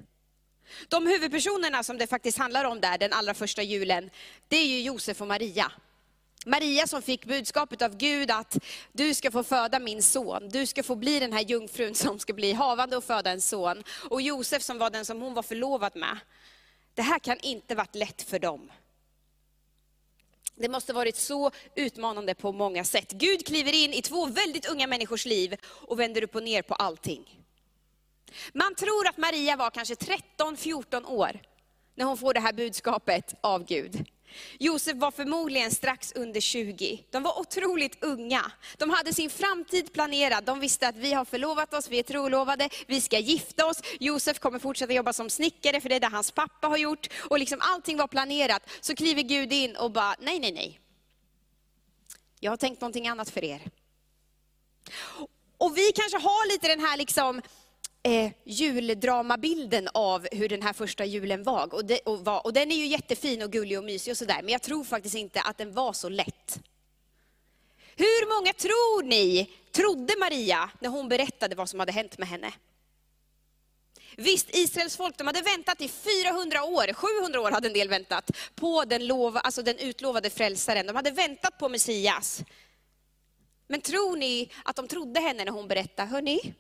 De 0.89 1.07
huvudpersonerna 1.07 1.83
som 1.83 1.99
det 1.99 2.07
faktiskt 2.07 2.39
handlar 2.39 2.65
om 2.65 2.81
där, 2.81 2.99
den 2.99 3.13
allra 3.13 3.35
första 3.35 3.63
julen, 3.63 4.11
det 4.49 4.57
är 4.57 4.67
ju 4.67 4.81
Josef 4.81 5.21
och 5.21 5.27
Maria. 5.27 5.73
Maria 6.47 6.87
som 6.87 7.03
fick 7.03 7.25
budskapet 7.25 7.83
av 7.83 7.97
Gud 7.97 8.31
att 8.31 8.59
du 8.93 9.15
ska 9.15 9.31
få 9.31 9.43
föda 9.45 9.79
min 9.79 10.03
son, 10.03 10.49
du 10.49 10.67
ska 10.67 10.83
få 10.83 10.97
bli 10.97 11.21
den 11.21 11.33
här 11.33 11.41
jungfrun 11.41 11.95
som 11.95 12.19
ska 12.19 12.33
bli 12.33 12.53
havande 12.53 12.97
och 12.97 13.05
föda 13.05 13.31
en 13.31 13.41
son. 13.41 13.83
Och 14.11 14.23
Josef 14.23 14.63
som 14.63 14.79
var 14.79 14.91
den 14.91 15.05
som 15.05 15.21
hon 15.21 15.35
var 15.35 15.43
förlovad 15.43 15.97
med. 15.97 16.19
Det 16.95 17.03
här 17.03 17.19
kan 17.19 17.39
inte 17.39 17.75
varit 17.75 17.95
lätt 17.95 18.23
för 18.23 18.39
dem. 18.39 18.71
Det 20.55 20.69
måste 20.69 20.93
varit 20.93 21.17
så 21.17 21.51
utmanande 21.75 22.35
på 22.35 22.53
många 22.53 22.85
sätt. 22.85 23.11
Gud 23.11 23.47
kliver 23.47 23.73
in 23.73 23.93
i 23.93 24.03
två 24.03 24.27
väldigt 24.27 24.67
unga 24.67 24.87
människors 24.87 25.27
liv 25.27 25.57
och 25.65 26.01
vänder 26.01 26.23
upp 26.23 26.35
och 26.35 26.43
ner 26.43 26.63
på 26.63 26.75
allting. 26.75 27.41
Man 28.53 28.75
tror 28.75 29.09
att 29.09 29.17
Maria 29.17 29.57
var 29.57 29.71
kanske 29.71 29.95
13-14 29.95 31.07
år 31.07 31.41
när 31.95 32.05
hon 32.05 32.19
får 32.19 32.35
det 32.35 32.41
här 32.41 32.53
budskapet 32.53 33.35
av 33.41 33.65
Gud. 33.65 34.05
Josef 34.59 34.97
var 34.97 35.11
förmodligen 35.11 35.71
strax 35.71 36.13
under 36.13 36.41
20. 36.41 37.05
De 37.11 37.23
var 37.23 37.41
otroligt 37.41 38.05
unga. 38.05 38.53
De 38.77 38.91
hade 38.91 39.15
sin 39.15 39.31
framtid 39.31 39.93
planerad. 39.93 40.45
De 40.45 40.61
visste 40.61 40.89
att 40.89 40.97
vi 40.97 41.13
har 41.13 41.25
förlovat 41.25 41.75
oss, 41.75 41.89
vi 41.89 41.99
är 41.99 42.03
trolovade, 42.03 42.69
vi 42.87 43.01
ska 43.01 43.19
gifta 43.19 43.67
oss. 43.67 43.83
Josef 44.01 44.39
kommer 44.39 44.59
fortsätta 44.59 44.93
jobba 44.93 45.13
som 45.13 45.31
snickare, 45.31 45.81
för 45.81 45.89
det 45.89 45.95
är 45.95 46.01
det 46.01 46.07
hans 46.07 46.31
pappa 46.31 46.67
har 46.69 46.77
gjort. 46.77 47.09
Och 47.31 47.39
liksom 47.39 47.59
allting 47.63 47.97
var 47.97 48.07
planerat. 48.07 48.71
Så 48.81 48.95
kliver 48.95 49.23
Gud 49.23 49.53
in 49.53 49.77
och 49.77 49.91
bara, 49.91 50.15
nej, 50.21 50.39
nej, 50.41 50.53
nej. 50.53 50.81
Jag 52.41 52.53
har 52.53 52.57
tänkt 52.57 52.81
någonting 52.81 53.09
annat 53.09 53.31
för 53.31 53.45
er. 53.45 53.71
Och 55.59 55.77
vi 55.77 55.93
kanske 55.95 56.19
har 56.19 56.53
lite 56.53 56.69
den 56.69 56.81
här 56.81 56.97
liksom, 56.97 57.43
eh, 58.03 58.33
juldramabilden 58.45 59.89
av 59.95 60.27
hur 60.33 60.49
den 60.49 60.63
här 60.63 60.73
första 60.73 61.05
julen 61.05 61.43
var. 61.43 61.75
Och, 61.75 61.85
det, 61.85 61.99
och, 61.99 62.25
var. 62.25 62.47
och 62.47 62.53
den 62.53 62.73
är 62.73 62.77
ju 62.77 62.87
jättefin 62.87 63.43
och 63.43 63.53
gullig 63.53 63.79
och 63.79 63.85
mysig 63.85 64.11
och 64.11 64.19
sådär, 64.19 64.43
men 64.43 64.53
jag 64.53 64.63
tror 64.63 64.85
faktiskt 64.85 65.15
inte 65.15 65.41
att 65.41 65.59
den 65.59 65.73
var 65.73 65.93
så 65.93 66.09
lätt. 66.09 66.61
Hur 67.97 68.39
många 68.39 68.53
tror 68.53 69.03
ni 69.03 69.51
trodde 69.73 70.15
Maria 70.19 70.71
när 70.81 70.89
hon 70.89 71.09
berättade 71.09 71.55
vad 71.57 71.69
som 71.69 71.81
hade 71.81 71.93
hänt 71.93 72.19
med 72.19 72.29
henne? 72.29 72.53
Visst, 74.17 74.57
Israels 74.57 74.97
folk 74.97 75.17
de 75.17 75.27
hade 75.27 75.43
väntat 75.43 75.81
i 75.81 75.89
400 75.89 76.65
år, 76.65 76.93
700 76.93 77.41
år 77.41 77.51
hade 77.51 77.69
en 77.69 77.75
del 77.75 77.89
väntat, 77.89 78.31
på 78.55 78.85
den, 78.85 79.07
lov, 79.07 79.37
alltså 79.37 79.63
den 79.63 79.79
utlovade 79.79 80.31
frälsaren. 80.31 80.87
De 80.87 80.97
hade 80.97 81.11
väntat 81.11 81.59
på 81.59 81.69
Messias. 81.69 82.43
Men 83.67 83.81
tror 83.81 84.17
ni 84.17 84.51
att 84.65 84.77
de 84.77 84.89
trodde 84.89 85.21
henne 85.21 85.45
när 85.45 85.53
hon 85.53 85.69
berättade, 85.69 86.09
hörni, 86.09 86.55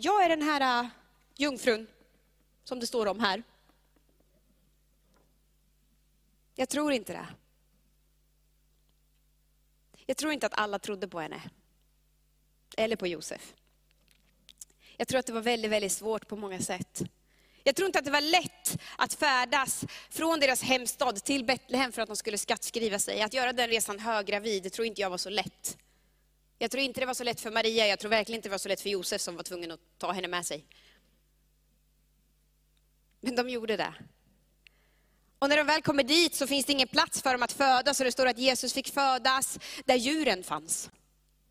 jag 0.00 0.24
är 0.24 0.28
den 0.28 0.42
här 0.42 0.84
uh, 0.84 0.88
jungfrun 1.36 1.86
som 2.64 2.80
det 2.80 2.86
står 2.86 3.06
om 3.06 3.20
här. 3.20 3.42
Jag 6.54 6.68
tror 6.68 6.92
inte 6.92 7.12
det. 7.12 7.26
Jag 10.06 10.16
tror 10.16 10.32
inte 10.32 10.46
att 10.46 10.58
alla 10.58 10.78
trodde 10.78 11.08
på 11.08 11.20
henne. 11.20 11.42
Eller 12.76 12.96
på 12.96 13.06
Josef. 13.06 13.54
Jag 14.96 15.08
tror 15.08 15.18
att 15.18 15.26
det 15.26 15.32
var 15.32 15.40
väldigt, 15.40 15.70
väldigt 15.70 15.92
svårt 15.92 16.28
på 16.28 16.36
många 16.36 16.60
sätt. 16.60 17.02
Jag 17.62 17.76
tror 17.76 17.86
inte 17.86 17.98
att 17.98 18.04
det 18.04 18.10
var 18.10 18.20
lätt 18.20 18.80
att 18.96 19.14
färdas 19.14 19.84
från 20.10 20.40
deras 20.40 20.62
hemstad 20.62 21.24
till 21.24 21.44
Betlehem 21.44 21.92
för 21.92 22.02
att 22.02 22.08
de 22.08 22.16
skulle 22.16 22.38
skattskriva 22.38 22.98
sig. 22.98 23.22
Att 23.22 23.34
göra 23.34 23.52
den 23.52 23.68
resan 23.68 23.98
höggravid, 23.98 24.62
det 24.62 24.70
tror 24.70 24.86
inte 24.86 25.00
jag 25.00 25.10
var 25.10 25.18
så 25.18 25.30
lätt. 25.30 25.78
Jag 26.58 26.70
tror 26.70 26.82
inte 26.82 27.00
det 27.00 27.06
var 27.06 27.14
så 27.14 27.24
lätt 27.24 27.40
för 27.40 27.50
Maria, 27.50 27.86
jag 27.86 27.98
tror 27.98 28.10
verkligen 28.10 28.38
inte 28.38 28.48
det 28.48 28.50
var 28.50 28.58
så 28.58 28.68
lätt 28.68 28.80
för 28.80 28.90
Josef 28.90 29.20
som 29.20 29.36
var 29.36 29.42
tvungen 29.42 29.70
att 29.70 29.80
ta 29.98 30.12
henne 30.12 30.28
med 30.28 30.46
sig. 30.46 30.64
Men 33.20 33.36
de 33.36 33.50
gjorde 33.50 33.76
det. 33.76 33.94
Och 35.38 35.48
när 35.48 35.56
de 35.56 35.66
väl 35.66 35.82
kommer 35.82 36.02
dit 36.02 36.34
så 36.34 36.46
finns 36.46 36.66
det 36.66 36.72
ingen 36.72 36.88
plats 36.88 37.22
för 37.22 37.32
dem 37.32 37.42
att 37.42 37.52
födas, 37.52 38.00
och 38.00 38.04
det 38.04 38.12
står 38.12 38.26
att 38.26 38.38
Jesus 38.38 38.72
fick 38.72 38.88
födas 38.88 39.58
där 39.84 39.96
djuren 39.96 40.42
fanns. 40.42 40.90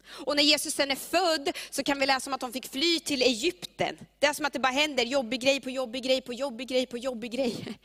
Och 0.10 0.36
när 0.36 0.44
Jesus 0.44 0.74
sen 0.74 0.92
är 0.92 0.96
född 0.96 1.58
så 1.70 1.84
kan 1.84 2.00
vi 2.00 2.06
läsa 2.06 2.30
om 2.30 2.34
att 2.34 2.42
de 2.42 2.54
fick 2.54 2.68
fly 2.68 3.00
till 3.00 3.22
Egypten. 3.22 3.98
Det 4.20 4.28
är 4.28 4.34
som 4.34 4.46
att 4.46 4.54
det 4.54 4.60
bara 4.60 4.74
händer 4.74 5.04
jobbig 5.04 5.42
grej 5.42 5.62
på 5.62 5.70
jobbig 5.70 6.04
grej 6.04 6.22
på 6.22 6.34
jobbig 6.34 6.68
grej 6.68 6.86
på 6.86 6.98
jobbig 6.98 7.32
grej. 7.32 7.80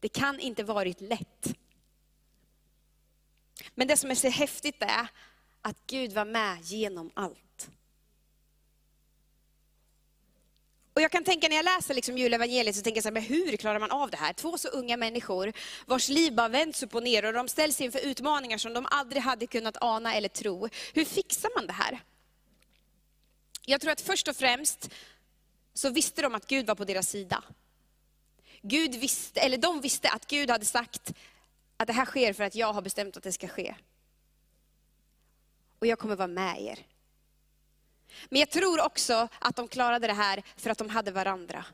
Det 0.00 0.08
kan 0.08 0.40
inte 0.40 0.64
varit 0.64 1.00
lätt. 1.00 1.54
Men 3.74 3.88
det 3.88 3.96
som 3.96 4.10
är 4.10 4.14
så 4.14 4.28
häftigt 4.28 4.82
är 4.82 5.08
att 5.62 5.76
Gud 5.86 6.12
var 6.12 6.24
med 6.24 6.58
genom 6.62 7.10
allt. 7.14 7.38
Och 10.94 11.02
jag 11.02 11.12
kan 11.12 11.24
tänka 11.24 11.48
när 11.48 11.56
jag 11.56 11.64
läser 11.64 11.94
liksom 11.94 12.18
julevangeliet 12.18 12.76
så 12.76 12.82
tänker 12.82 12.96
jag 12.96 13.02
så 13.02 13.08
här, 13.08 13.12
men 13.12 13.22
hur 13.22 13.56
klarar 13.56 13.78
man 13.78 13.90
av 13.90 14.10
det 14.10 14.16
här? 14.16 14.32
Två 14.32 14.58
så 14.58 14.68
unga 14.68 14.96
människor 14.96 15.52
vars 15.86 16.08
liv 16.08 16.34
bara 16.34 16.48
vänds 16.48 16.82
upp 16.82 16.94
och 16.94 17.02
ner 17.02 17.24
och 17.24 17.32
de 17.32 17.48
ställs 17.48 17.80
inför 17.80 17.98
utmaningar 17.98 18.58
som 18.58 18.74
de 18.74 18.86
aldrig 18.90 19.22
hade 19.22 19.46
kunnat 19.46 19.76
ana 19.80 20.14
eller 20.14 20.28
tro. 20.28 20.68
Hur 20.94 21.04
fixar 21.04 21.50
man 21.56 21.66
det 21.66 21.72
här? 21.72 22.00
Jag 23.66 23.80
tror 23.80 23.92
att 23.92 24.00
först 24.00 24.28
och 24.28 24.36
främst 24.36 24.90
så 25.74 25.90
visste 25.90 26.22
de 26.22 26.34
att 26.34 26.46
Gud 26.46 26.66
var 26.66 26.74
på 26.74 26.84
deras 26.84 27.08
sida. 27.08 27.44
Gud 28.62 28.94
visste, 28.94 29.40
eller 29.40 29.58
de 29.58 29.80
visste 29.80 30.10
att 30.10 30.26
Gud 30.26 30.50
hade 30.50 30.64
sagt 30.64 31.12
att 31.76 31.86
det 31.86 31.92
här 31.92 32.04
sker 32.04 32.32
för 32.32 32.44
att 32.44 32.54
jag 32.54 32.72
har 32.72 32.82
bestämt 32.82 33.16
att 33.16 33.22
det 33.22 33.32
ska 33.32 33.48
ske. 33.48 33.74
Och 35.82 35.86
jag 35.86 35.98
kommer 35.98 36.16
vara 36.16 36.28
med 36.28 36.62
er. 36.62 36.78
Men 38.28 38.40
jag 38.40 38.50
tror 38.50 38.84
också 38.84 39.28
att 39.38 39.56
de 39.56 39.68
klarade 39.68 40.06
det 40.06 40.12
här 40.12 40.42
för 40.56 40.70
att 40.70 40.78
de 40.78 40.90
hade 40.90 41.10
varandra. 41.10 41.64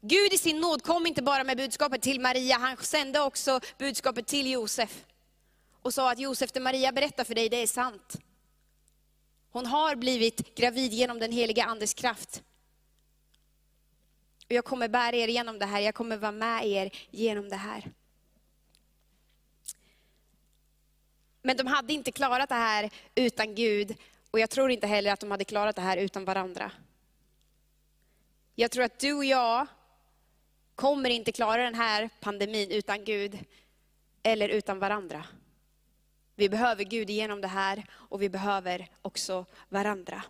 Gud 0.00 0.32
i 0.32 0.38
sin 0.38 0.60
nåd 0.60 0.82
kom 0.82 1.06
inte 1.06 1.22
bara 1.22 1.44
med 1.44 1.56
budskapet 1.56 2.02
till 2.02 2.20
Maria, 2.20 2.56
han 2.56 2.76
sände 2.76 3.20
också 3.20 3.60
budskapet 3.78 4.26
till 4.26 4.50
Josef. 4.50 5.04
Och 5.82 5.94
sa 5.94 6.12
att 6.12 6.18
Josef, 6.18 6.52
det 6.52 6.60
Maria 6.60 6.92
berättar 6.92 7.24
för 7.24 7.34
dig, 7.34 7.48
det 7.48 7.56
är 7.56 7.66
sant. 7.66 8.16
Hon 9.50 9.66
har 9.66 9.96
blivit 9.96 10.54
gravid 10.54 10.92
genom 10.92 11.18
den 11.18 11.32
heliga 11.32 11.64
Andes 11.64 11.94
kraft. 11.94 12.42
Och 14.46 14.52
jag 14.52 14.64
kommer 14.64 14.88
bära 14.88 15.16
er 15.16 15.28
genom 15.28 15.58
det 15.58 15.66
här, 15.66 15.80
jag 15.80 15.94
kommer 15.94 16.16
vara 16.16 16.32
med 16.32 16.66
er 16.66 16.90
genom 17.10 17.48
det 17.48 17.56
här. 17.56 17.92
Men 21.48 21.56
de 21.56 21.66
hade 21.66 21.92
inte 21.92 22.12
klarat 22.12 22.48
det 22.48 22.54
här 22.54 22.90
utan 23.14 23.54
Gud. 23.54 23.96
Och 24.30 24.40
jag 24.40 24.50
tror 24.50 24.70
inte 24.70 24.86
heller 24.86 25.12
att 25.12 25.20
de 25.20 25.30
hade 25.30 25.44
klarat 25.44 25.76
det 25.76 25.82
här 25.82 25.96
utan 25.96 26.24
varandra. 26.24 26.72
Jag 28.54 28.70
tror 28.70 28.84
att 28.84 28.98
du 28.98 29.12
och 29.12 29.24
jag 29.24 29.66
kommer 30.74 31.10
inte 31.10 31.32
klara 31.32 31.62
den 31.62 31.74
här 31.74 32.10
pandemin 32.20 32.70
utan 32.70 33.04
Gud 33.04 33.38
eller 34.22 34.48
utan 34.48 34.78
varandra. 34.78 35.24
Vi 36.34 36.48
behöver 36.48 36.84
Gud 36.84 37.10
igenom 37.10 37.40
det 37.40 37.48
här 37.48 37.84
och 37.90 38.22
vi 38.22 38.28
behöver 38.28 38.88
också 39.02 39.46
varandra. 39.68 40.22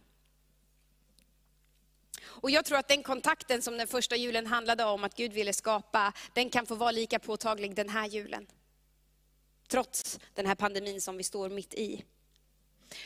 Och 2.20 2.50
jag 2.50 2.64
tror 2.64 2.78
att 2.78 2.88
den 2.88 3.02
kontakten 3.02 3.62
som 3.62 3.78
den 3.78 3.87
första 3.87 4.16
julen 4.16 4.46
handlade 4.46 4.84
om 4.84 5.04
att 5.04 5.16
Gud 5.16 5.32
ville 5.32 5.52
skapa, 5.52 6.12
den 6.32 6.50
kan 6.50 6.66
få 6.66 6.75
vara 6.75 6.90
lika 6.90 7.18
påtaglig 7.18 7.75
den 7.75 7.88
här 7.88 8.06
julen. 8.06 8.46
Trots 9.68 10.18
den 10.34 10.46
här 10.46 10.54
pandemin 10.54 11.00
som 11.00 11.16
vi 11.16 11.22
står 11.22 11.48
mitt 11.48 11.75
i. 11.75 12.04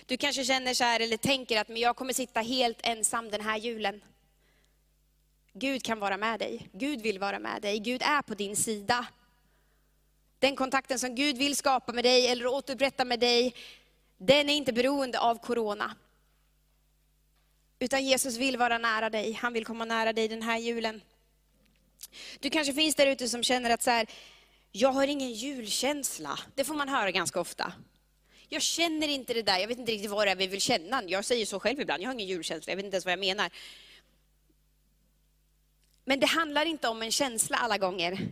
Du 0.07 0.16
kanske 0.16 0.45
känner 0.45 0.75
så 0.75 0.85
här 0.85 1.00
eller 1.00 1.16
tänker 1.16 1.61
att 1.61 1.69
men 1.69 1.76
jag 1.76 1.97
kommer 1.97 2.12
sitta 2.12 2.40
helt 2.40 2.78
ensam 2.83 3.31
den 3.31 3.40
här 3.40 3.59
julen. 3.59 4.04
Gud 5.52 5.83
kan 5.83 5.99
vara 5.99 6.16
med 6.16 6.38
dig. 6.38 6.69
Gud 6.73 7.02
vill 7.02 7.19
vara 7.19 7.38
med 7.38 7.62
dig. 7.62 7.78
Gud 7.78 8.02
är 8.02 8.23
på 8.23 8.35
din 8.35 8.57
sida. 8.57 9.07
Den 10.38 10.57
kontakten 10.57 10.99
som 10.99 11.14
Gud 11.14 11.38
vill 11.38 11.57
skapa 11.57 11.92
med 11.92 12.04
dig 12.04 12.26
eller 12.26 12.47
återupprätta 12.47 13.04
med 13.04 13.21
dig, 13.21 13.54
den 14.19 14.50
är 14.50 14.54
inte 14.54 14.73
beroende 14.73 15.21
av 15.21 15.38
corona. 15.38 15.97
Utan 17.78 18.04
Jesus 18.04 18.37
vill 18.37 18.57
vara 18.57 18.78
nära 18.78 19.11
dig. 19.11 19.33
Han 19.33 19.52
vill 19.52 19.64
komma 19.64 19.85
nära 19.85 20.12
dig 20.12 20.28
den 20.28 20.42
här 20.42 20.59
julen. 20.59 21.02
Du 22.40 22.50
kanske 22.50 22.75
finns 22.75 22.95
där 22.95 23.07
ute 23.07 23.28
som 23.28 23.42
känner 23.42 23.71
att 23.71 23.83
så 23.83 23.90
här, 23.90 24.07
jag 24.73 24.93
har 24.93 25.07
ingen 25.07 25.33
julkänsla. 25.33 26.38
Det 26.55 26.64
får 26.64 26.75
man 26.75 26.88
höra 26.88 27.11
ganska 27.11 27.41
ofta 27.41 27.73
jag 28.52 28.62
känner 28.62 29.09
inte 29.09 29.35
det 29.35 29.43
där, 29.43 29.59
jag 29.59 29.69
vet 29.69 29.79
inte 29.79 29.93
riktigt 29.93 30.11
vad 30.11 30.26
det 30.26 30.31
är 30.31 30.37
vi 30.37 30.47
vill 30.47 30.61
känna. 30.61 31.02
Jag 31.07 31.25
säger 31.25 31.47
så 31.47 31.61
själv 31.61 31.81
ibland, 31.81 32.02
jag 32.02 32.09
har 32.09 32.14
ingen 32.14 32.26
julkänsla, 32.26 32.71
jag 32.71 32.76
vet 32.76 32.85
inte 32.85 32.95
ens 32.95 33.05
vad 33.05 33.12
jag 33.12 33.19
menar. 33.19 33.50
Men 36.05 36.21
det 36.21 36.26
handlar 36.26 36.67
inte 36.67 36.88
om 36.88 37.02
en 37.02 37.12
känsla 37.12 37.57
alla 37.57 37.79
gånger. 37.79 38.29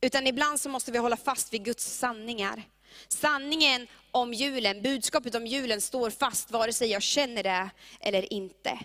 Utan 0.00 0.26
ibland 0.26 0.60
så 0.60 0.68
måste 0.68 0.92
vi 0.92 0.98
hålla 0.98 1.16
fast 1.16 1.52
vid 1.52 1.64
Guds 1.64 1.84
sanningar. 1.84 2.62
Sanningen 3.08 3.86
om 4.10 4.34
julen, 4.34 4.82
budskapet 4.82 5.34
om 5.34 5.46
julen 5.46 5.80
står 5.80 6.10
fast 6.10 6.50
vare 6.50 6.72
sig 6.72 6.90
jag 6.90 7.02
känner 7.02 7.42
det 7.42 7.70
eller 8.00 8.32
inte. 8.32 8.78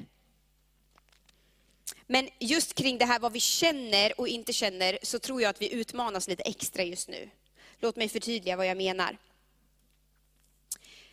Men 2.11 2.29
just 2.39 2.73
kring 2.73 2.97
det 2.97 3.05
här 3.05 3.19
vad 3.19 3.33
vi 3.33 3.39
känner 3.39 4.19
och 4.19 4.27
inte 4.27 4.53
känner, 4.53 4.97
så 5.01 5.19
tror 5.19 5.41
jag 5.41 5.49
att 5.49 5.61
vi 5.61 5.73
utmanas 5.73 6.27
lite 6.27 6.43
extra 6.43 6.83
just 6.83 7.09
nu. 7.09 7.29
Låt 7.79 7.95
mig 7.95 8.09
förtydliga 8.09 8.57
vad 8.57 8.67
jag 8.67 8.77
menar. 8.77 9.17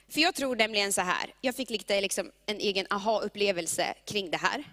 För 0.08 0.20
jag 0.20 0.34
tror 0.34 0.56
nämligen 0.56 0.92
så 0.92 1.00
här, 1.00 1.34
jag 1.40 1.54
fick 1.54 1.70
lite 1.70 2.00
liksom 2.00 2.32
en 2.46 2.56
egen 2.56 2.86
aha-upplevelse 2.90 3.94
kring 4.04 4.30
det 4.30 4.36
här. 4.36 4.64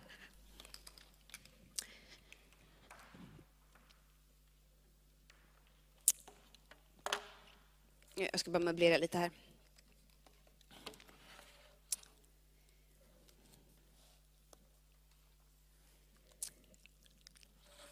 Jag 8.15 8.39
ska 8.39 8.51
bara 8.51 8.63
möblera 8.63 8.97
lite 8.97 9.17
här. 9.17 9.31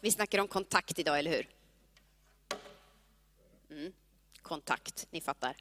Vi 0.04 0.10
snackar 0.10 0.38
om 0.38 0.48
kontakt 0.48 0.98
idag, 0.98 1.18
eller 1.18 1.30
hur? 1.30 1.48
Mm. 3.70 3.92
Kontakt, 4.42 5.06
ni 5.10 5.20
fattar. 5.20 5.56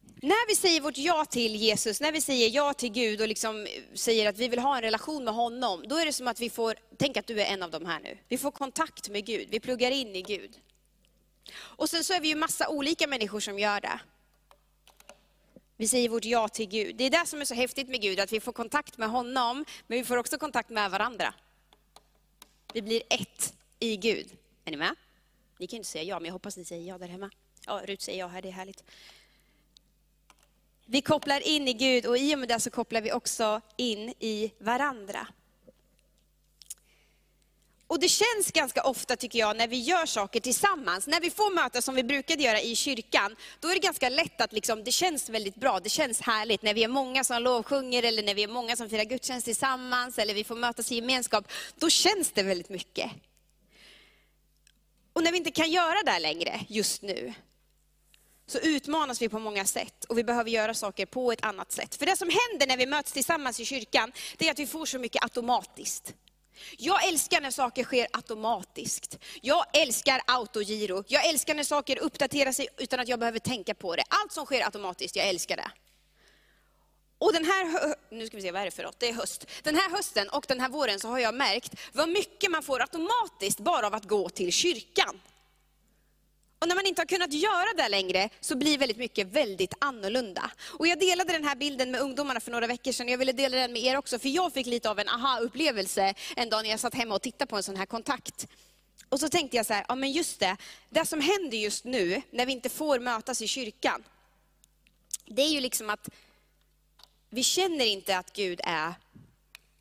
När 0.00 0.48
vi 0.48 0.56
säger 0.56 0.80
vårt 0.80 0.98
ja 0.98 1.24
till 1.24 1.56
Jesus, 1.56 2.00
när 2.00 2.12
vi 2.12 2.20
säger 2.20 2.48
ja 2.48 2.74
till 2.74 2.92
Gud 2.92 3.20
och 3.20 3.28
liksom 3.28 3.66
säger 3.94 4.28
att 4.28 4.38
vi 4.38 4.48
vill 4.48 4.58
ha 4.58 4.76
en 4.76 4.82
relation 4.82 5.24
med 5.24 5.34
honom, 5.34 5.84
då 5.88 5.96
är 5.96 6.06
det 6.06 6.12
som 6.12 6.28
att 6.28 6.40
vi 6.40 6.50
får, 6.50 6.74
tänk 6.96 7.16
att 7.16 7.26
du 7.26 7.40
är 7.40 7.46
en 7.46 7.62
av 7.62 7.70
dem 7.70 7.86
här 7.86 8.00
nu, 8.00 8.18
vi 8.28 8.38
får 8.38 8.50
kontakt 8.50 9.08
med 9.08 9.26
Gud, 9.26 9.48
vi 9.50 9.60
pluggar 9.60 9.90
in 9.90 10.16
i 10.16 10.22
Gud. 10.22 10.58
Och 11.56 11.90
sen 11.90 12.04
så 12.04 12.14
är 12.14 12.20
vi 12.20 12.28
ju 12.28 12.34
massa 12.34 12.68
olika 12.68 13.06
människor 13.06 13.40
som 13.40 13.58
gör 13.58 13.80
det. 13.80 14.00
Vi 15.76 15.88
säger 15.88 16.08
vårt 16.08 16.24
ja 16.24 16.48
till 16.48 16.68
Gud. 16.68 16.96
Det 16.96 17.04
är 17.04 17.10
det 17.10 17.26
som 17.26 17.40
är 17.40 17.44
så 17.44 17.54
häftigt 17.54 17.88
med 17.88 18.02
Gud, 18.02 18.20
att 18.20 18.32
vi 18.32 18.40
får 18.40 18.52
kontakt 18.52 18.98
med 18.98 19.08
honom, 19.08 19.64
men 19.86 19.98
vi 19.98 20.04
får 20.04 20.16
också 20.16 20.38
kontakt 20.38 20.70
med 20.70 20.90
varandra. 20.90 21.34
Vi 22.74 22.82
blir 22.82 23.02
ett 23.10 23.54
i 23.78 23.96
Gud. 23.96 24.36
Är 24.64 24.70
ni 24.70 24.76
med? 24.76 24.94
Ni 25.58 25.66
kan 25.66 25.76
inte 25.76 25.88
säga 25.88 26.04
ja, 26.04 26.20
men 26.20 26.26
jag 26.26 26.32
hoppas 26.32 26.56
ni 26.56 26.64
säger 26.64 26.88
ja 26.88 26.98
där 26.98 27.08
hemma. 27.08 27.30
Ja, 27.66 27.82
Rut 27.84 28.02
säger 28.02 28.18
ja 28.18 28.26
här, 28.26 28.42
det 28.42 28.48
är 28.48 28.52
härligt. 28.52 28.84
Vi 30.84 31.02
kopplar 31.02 31.40
in 31.40 31.68
i 31.68 31.72
Gud 31.72 32.06
och 32.06 32.18
i 32.18 32.34
och 32.34 32.38
med 32.38 32.48
det 32.48 32.60
så 32.60 32.70
kopplar 32.70 33.00
vi 33.00 33.12
också 33.12 33.60
in 33.76 34.08
i 34.18 34.52
varandra. 34.58 35.26
Och 37.86 38.00
det 38.00 38.08
känns 38.08 38.52
ganska 38.52 38.82
ofta 38.82 39.16
tycker 39.16 39.38
jag 39.38 39.56
när 39.56 39.68
vi 39.68 39.78
gör 39.78 40.06
saker 40.06 40.40
tillsammans, 40.40 41.06
när 41.06 41.20
vi 41.20 41.30
får 41.30 41.54
mötas 41.54 41.84
som 41.84 41.94
vi 41.94 42.04
brukade 42.04 42.42
göra 42.42 42.60
i 42.60 42.76
kyrkan, 42.76 43.36
då 43.60 43.68
är 43.68 43.74
det 43.74 43.80
ganska 43.80 44.08
lätt 44.08 44.40
att 44.40 44.52
liksom, 44.52 44.84
det 44.84 44.92
känns 44.92 45.28
väldigt 45.28 45.54
bra, 45.54 45.80
det 45.80 45.88
känns 45.88 46.20
härligt 46.20 46.62
när 46.62 46.74
vi 46.74 46.84
är 46.84 46.88
många 46.88 47.24
som 47.24 47.42
lovsjunger 47.42 48.02
eller 48.02 48.22
när 48.22 48.34
vi 48.34 48.42
är 48.42 48.48
många 48.48 48.76
som 48.76 48.88
firar 48.88 49.04
gudstjänst 49.04 49.44
tillsammans 49.44 50.18
eller 50.18 50.34
vi 50.34 50.44
får 50.44 50.56
mötas 50.56 50.92
i 50.92 50.94
gemenskap, 50.94 51.48
då 51.78 51.90
känns 51.90 52.32
det 52.32 52.42
väldigt 52.42 52.68
mycket. 52.68 53.10
Och 55.12 55.22
när 55.22 55.32
vi 55.32 55.38
inte 55.38 55.50
kan 55.50 55.70
göra 55.70 56.02
det 56.04 56.18
längre 56.18 56.60
just 56.68 57.02
nu, 57.02 57.34
så 58.46 58.58
utmanas 58.58 59.22
vi 59.22 59.28
på 59.28 59.38
många 59.38 59.64
sätt 59.64 60.04
och 60.04 60.18
vi 60.18 60.24
behöver 60.24 60.50
göra 60.50 60.74
saker 60.74 61.06
på 61.06 61.32
ett 61.32 61.44
annat 61.44 61.72
sätt. 61.72 61.94
För 61.94 62.06
det 62.06 62.16
som 62.16 62.28
händer 62.28 62.66
när 62.66 62.76
vi 62.76 62.86
möts 62.86 63.12
tillsammans 63.12 63.60
i 63.60 63.64
kyrkan, 63.64 64.12
det 64.36 64.46
är 64.46 64.50
att 64.50 64.58
vi 64.58 64.66
får 64.66 64.86
så 64.86 64.98
mycket 64.98 65.22
automatiskt. 65.22 66.14
Jag 66.78 67.08
älskar 67.08 67.40
när 67.40 67.50
saker 67.50 67.84
sker 67.84 68.06
automatiskt. 68.12 69.18
Jag 69.42 69.64
älskar 69.72 70.20
autogiro. 70.26 71.04
Jag 71.08 71.28
älskar 71.28 71.54
när 71.54 71.64
saker 71.64 71.98
uppdaterar 71.98 72.52
sig 72.52 72.68
utan 72.78 73.00
att 73.00 73.08
jag 73.08 73.18
behöver 73.18 73.38
tänka 73.38 73.74
på 73.74 73.96
det. 73.96 74.04
Allt 74.08 74.32
som 74.32 74.46
sker 74.46 74.64
automatiskt, 74.64 75.16
jag 75.16 75.28
älskar 75.28 75.56
det. 75.56 75.70
Och 77.18 77.32
den 77.32 77.44
här, 77.44 77.94
nu 78.10 78.26
ska 78.26 78.36
vi 78.36 78.42
se, 78.42 78.52
vad 78.52 78.60
är 78.60 78.64
det 78.64 78.70
för 78.70 78.82
något? 78.82 79.00
Det 79.00 79.08
är 79.08 79.12
höst. 79.12 79.46
Den 79.62 79.76
här 79.76 79.90
hösten 79.90 80.28
och 80.28 80.44
den 80.48 80.60
här 80.60 80.68
våren 80.68 81.00
så 81.00 81.08
har 81.08 81.18
jag 81.18 81.34
märkt 81.34 81.74
vad 81.92 82.08
mycket 82.08 82.50
man 82.50 82.62
får 82.62 82.80
automatiskt 82.80 83.60
bara 83.60 83.86
av 83.86 83.94
att 83.94 84.04
gå 84.04 84.28
till 84.28 84.52
kyrkan. 84.52 85.20
Och 86.64 86.68
när 86.68 86.74
man 86.74 86.86
inte 86.86 87.00
har 87.00 87.06
kunnat 87.06 87.32
göra 87.32 87.74
det 87.76 87.88
längre 87.88 88.28
så 88.40 88.56
blir 88.56 88.78
väldigt 88.78 88.96
mycket 88.96 89.26
väldigt 89.26 89.74
annorlunda. 89.78 90.50
Och 90.78 90.86
jag 90.86 90.98
delade 90.98 91.32
den 91.32 91.44
här 91.44 91.56
bilden 91.56 91.90
med 91.90 92.00
ungdomarna 92.00 92.40
för 92.40 92.50
några 92.50 92.66
veckor 92.66 92.92
sedan. 92.92 93.08
Jag 93.08 93.18
ville 93.18 93.32
dela 93.32 93.56
den 93.56 93.72
med 93.72 93.82
er 93.82 93.96
också, 93.96 94.18
för 94.18 94.28
jag 94.28 94.52
fick 94.52 94.66
lite 94.66 94.90
av 94.90 94.98
en 94.98 95.08
aha-upplevelse 95.08 96.14
en 96.36 96.50
dag 96.50 96.62
när 96.62 96.70
jag 96.70 96.80
satt 96.80 96.94
hemma 96.94 97.14
och 97.14 97.22
tittade 97.22 97.46
på 97.48 97.56
en 97.56 97.62
sån 97.62 97.76
här 97.76 97.86
kontakt. 97.86 98.46
Och 99.08 99.20
så 99.20 99.28
tänkte 99.28 99.56
jag 99.56 99.66
så 99.66 99.72
här, 99.72 99.84
ja 99.88 99.94
men 99.94 100.12
just 100.12 100.40
det, 100.40 100.56
det 100.90 101.06
som 101.06 101.20
händer 101.20 101.58
just 101.58 101.84
nu 101.84 102.22
när 102.30 102.46
vi 102.46 102.52
inte 102.52 102.68
får 102.68 102.98
mötas 102.98 103.42
i 103.42 103.48
kyrkan, 103.48 104.04
det 105.26 105.42
är 105.42 105.50
ju 105.50 105.60
liksom 105.60 105.90
att 105.90 106.08
vi 107.30 107.42
känner 107.42 107.84
inte 107.84 108.18
att 108.18 108.32
Gud 108.32 108.60
är, 108.64 108.94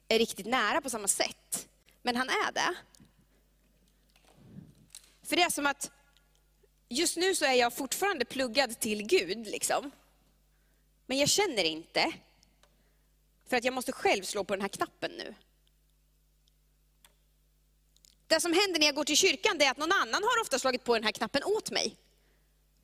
är 0.07 0.19
riktigt 0.19 0.45
nära 0.45 0.81
på 0.81 0.89
samma 0.89 1.07
sätt. 1.07 1.67
Men 2.01 2.15
han 2.15 2.29
är 2.29 2.51
det. 2.51 2.75
För 5.23 5.35
det 5.35 5.41
är 5.41 5.49
som 5.49 5.65
att 5.65 5.91
just 6.93 7.17
nu 7.17 7.35
så 7.35 7.45
är 7.45 7.53
jag 7.53 7.73
fortfarande 7.73 8.25
pluggad 8.25 8.79
till 8.79 9.03
Gud. 9.03 9.47
Liksom. 9.47 9.91
Men 11.05 11.17
jag 11.17 11.29
känner 11.29 11.63
inte, 11.63 12.11
för 13.49 13.57
att 13.57 13.63
jag 13.63 13.73
måste 13.73 13.91
själv 13.91 14.23
slå 14.23 14.43
på 14.43 14.55
den 14.55 14.61
här 14.61 14.69
knappen 14.69 15.11
nu. 15.11 15.35
Det 18.27 18.39
som 18.39 18.53
händer 18.53 18.79
när 18.79 18.85
jag 18.85 18.95
går 18.95 19.03
till 19.03 19.17
kyrkan 19.17 19.57
det 19.57 19.65
är 19.65 19.71
att 19.71 19.77
någon 19.77 19.91
annan 19.91 20.23
har 20.23 20.41
ofta 20.41 20.59
slagit 20.59 20.83
på 20.83 20.93
den 20.93 21.03
här 21.03 21.11
knappen 21.11 21.43
åt 21.43 21.71
mig. 21.71 21.95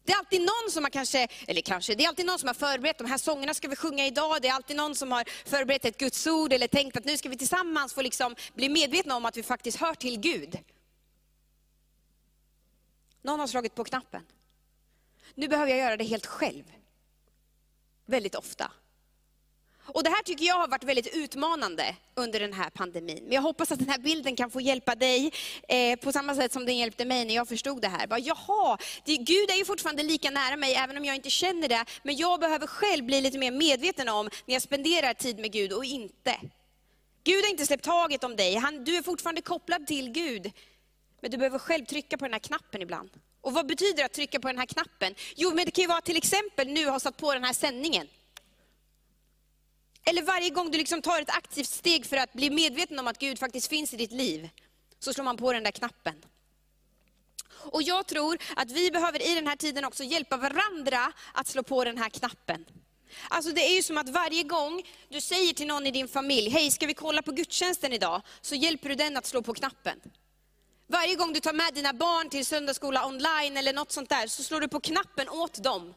Det 0.03 0.13
är 0.13 0.17
alltid 0.17 0.41
någon 0.41 0.71
som 0.71 0.83
har 0.83 0.91
kanske, 0.91 1.27
eller 1.47 1.61
kanske, 1.61 1.95
det 1.95 2.03
är 2.03 2.07
alltid 2.07 2.25
någon 2.25 2.39
som 2.39 2.47
har 2.47 2.53
förberett, 2.53 2.97
de 2.97 3.07
här 3.07 3.17
sångerna 3.17 3.53
ska 3.53 3.67
vi 3.67 3.75
sjunga 3.75 4.05
idag. 4.05 4.41
Det 4.41 4.47
är 4.47 4.53
alltid 4.53 4.75
någon 4.75 4.95
som 4.95 5.11
har 5.11 5.23
förberett 5.45 5.85
ett 5.85 5.97
Guds 5.97 6.27
ord 6.27 6.53
eller 6.53 6.67
tänkt 6.67 6.97
att 6.97 7.05
nu 7.05 7.17
ska 7.17 7.29
vi 7.29 7.37
tillsammans 7.37 7.93
få 7.93 8.01
liksom 8.01 8.35
bli 8.53 8.69
medvetna 8.69 9.15
om 9.15 9.25
att 9.25 9.37
vi 9.37 9.43
faktiskt 9.43 9.77
hör 9.77 9.93
till 9.93 10.19
Gud. 10.19 10.57
Någon 13.21 13.39
har 13.39 13.47
slagit 13.47 13.75
på 13.75 13.83
knappen. 13.83 14.25
Nu 15.35 15.47
behöver 15.47 15.71
jag 15.71 15.79
göra 15.79 15.97
det 15.97 16.03
helt 16.03 16.25
själv. 16.25 16.63
Väldigt 18.05 18.35
ofta. 18.35 18.71
Och 19.93 20.03
det 20.03 20.09
här 20.09 20.23
tycker 20.23 20.45
jag 20.45 20.55
har 20.55 20.67
varit 20.67 20.83
väldigt 20.83 21.15
utmanande 21.15 21.95
under 22.15 22.39
den 22.39 22.53
här 22.53 22.69
pandemin. 22.69 23.23
Men 23.23 23.31
jag 23.31 23.41
hoppas 23.41 23.71
att 23.71 23.79
den 23.79 23.89
här 23.89 23.99
bilden 23.99 24.35
kan 24.35 24.51
få 24.51 24.61
hjälpa 24.61 24.95
dig 24.95 25.31
eh, 25.67 25.99
på 25.99 26.11
samma 26.11 26.35
sätt 26.35 26.53
som 26.53 26.65
den 26.65 26.77
hjälpte 26.77 27.05
mig 27.05 27.25
när 27.25 27.35
jag 27.35 27.47
förstod 27.47 27.81
det 27.81 27.87
här. 27.87 28.07
Bara, 28.07 28.19
Jaha, 28.19 28.77
det, 29.05 29.17
Gud 29.17 29.49
är 29.49 29.55
ju 29.55 29.65
fortfarande 29.65 30.03
lika 30.03 30.29
nära 30.29 30.55
mig 30.55 30.75
även 30.75 30.97
om 30.97 31.05
jag 31.05 31.15
inte 31.15 31.29
känner 31.29 31.67
det. 31.67 31.85
Men 32.03 32.15
jag 32.15 32.39
behöver 32.39 32.67
själv 32.67 33.05
bli 33.05 33.21
lite 33.21 33.37
mer 33.37 33.51
medveten 33.51 34.09
om 34.09 34.29
när 34.45 34.55
jag 34.55 34.61
spenderar 34.61 35.13
tid 35.13 35.39
med 35.39 35.51
Gud 35.51 35.73
och 35.73 35.85
inte. 35.85 36.35
Gud 37.23 37.43
har 37.43 37.51
inte 37.51 37.65
släppt 37.65 37.83
taget 37.83 38.23
om 38.23 38.35
dig, 38.35 38.55
Han, 38.55 38.83
du 38.83 38.97
är 38.97 39.01
fortfarande 39.01 39.41
kopplad 39.41 39.87
till 39.87 40.09
Gud. 40.09 40.51
Men 41.21 41.31
du 41.31 41.37
behöver 41.37 41.59
själv 41.59 41.85
trycka 41.85 42.17
på 42.17 42.25
den 42.25 42.33
här 42.33 42.39
knappen 42.39 42.81
ibland. 42.81 43.09
Och 43.41 43.53
vad 43.53 43.67
betyder 43.67 43.97
det 43.97 44.05
att 44.05 44.13
trycka 44.13 44.39
på 44.39 44.47
den 44.47 44.57
här 44.57 44.65
knappen? 44.65 45.15
Jo, 45.35 45.53
men 45.53 45.65
det 45.65 45.71
kan 45.71 45.81
ju 45.81 45.87
vara 45.87 46.01
till 46.01 46.17
exempel 46.17 46.67
nu 46.67 46.85
har 46.85 46.99
satt 46.99 47.17
på 47.17 47.33
den 47.33 47.43
här 47.43 47.53
sändningen. 47.53 48.07
Eller 50.05 50.21
varje 50.21 50.49
gång 50.49 50.71
du 50.71 50.77
liksom 50.77 51.01
tar 51.01 51.21
ett 51.21 51.29
aktivt 51.29 51.69
steg 51.69 52.05
för 52.05 52.17
att 52.17 52.33
bli 52.33 52.49
medveten 52.49 52.99
om 52.99 53.07
att 53.07 53.19
Gud 53.19 53.39
faktiskt 53.39 53.67
finns 53.67 53.93
i 53.93 53.97
ditt 53.97 54.11
liv, 54.11 54.49
så 54.99 55.13
slår 55.13 55.23
man 55.23 55.37
på 55.37 55.53
den 55.53 55.63
där 55.63 55.71
knappen. 55.71 56.25
Och 57.51 57.83
jag 57.83 58.07
tror 58.07 58.37
att 58.55 58.71
vi 58.71 58.91
behöver 58.91 59.31
i 59.31 59.35
den 59.35 59.47
här 59.47 59.55
tiden 59.55 59.85
också 59.85 60.03
hjälpa 60.03 60.37
varandra 60.37 61.13
att 61.33 61.47
slå 61.47 61.63
på 61.63 61.83
den 61.83 61.97
här 61.97 62.09
knappen. 62.09 62.65
Alltså 63.29 63.51
det 63.51 63.61
är 63.61 63.75
ju 63.75 63.81
som 63.81 63.97
att 63.97 64.09
varje 64.09 64.43
gång 64.43 64.83
du 65.09 65.21
säger 65.21 65.53
till 65.53 65.67
någon 65.67 65.87
i 65.87 65.91
din 65.91 66.07
familj, 66.07 66.49
hej 66.49 66.71
ska 66.71 66.85
vi 66.85 66.93
kolla 66.93 67.21
på 67.21 67.31
gudstjänsten 67.31 67.93
idag? 67.93 68.21
Så 68.41 68.55
hjälper 68.55 68.89
du 68.89 68.95
den 68.95 69.17
att 69.17 69.25
slå 69.25 69.41
på 69.41 69.53
knappen. 69.53 70.01
Varje 70.91 71.15
gång 71.15 71.33
du 71.33 71.39
tar 71.39 71.53
med 71.53 71.73
dina 71.73 71.93
barn 71.93 72.29
till 72.29 72.45
söndagsskola 72.45 73.07
online 73.07 73.57
eller 73.57 73.73
något 73.73 73.91
sånt 73.91 74.09
där, 74.09 74.27
så 74.27 74.43
slår 74.43 74.61
du 74.61 74.67
på 74.67 74.79
knappen 74.79 75.29
åt 75.29 75.63
dem. 75.63 75.93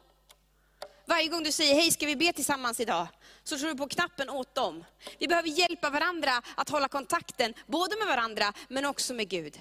Varje 1.05 1.27
gång 1.27 1.43
du 1.43 1.51
säger, 1.51 1.75
hej 1.75 1.91
ska 1.91 2.05
vi 2.05 2.15
be 2.15 2.33
tillsammans 2.33 2.79
idag? 2.79 3.07
Så 3.43 3.57
slår 3.57 3.69
du 3.69 3.75
på 3.75 3.87
knappen 3.87 4.29
åt 4.29 4.55
dem. 4.55 4.85
Vi 5.19 5.27
behöver 5.27 5.49
hjälpa 5.49 5.89
varandra 5.89 6.31
att 6.55 6.69
hålla 6.69 6.87
kontakten, 6.87 7.53
både 7.67 7.95
med 7.95 8.07
varandra 8.07 8.53
men 8.67 8.85
också 8.85 9.13
med 9.13 9.29
Gud. 9.29 9.59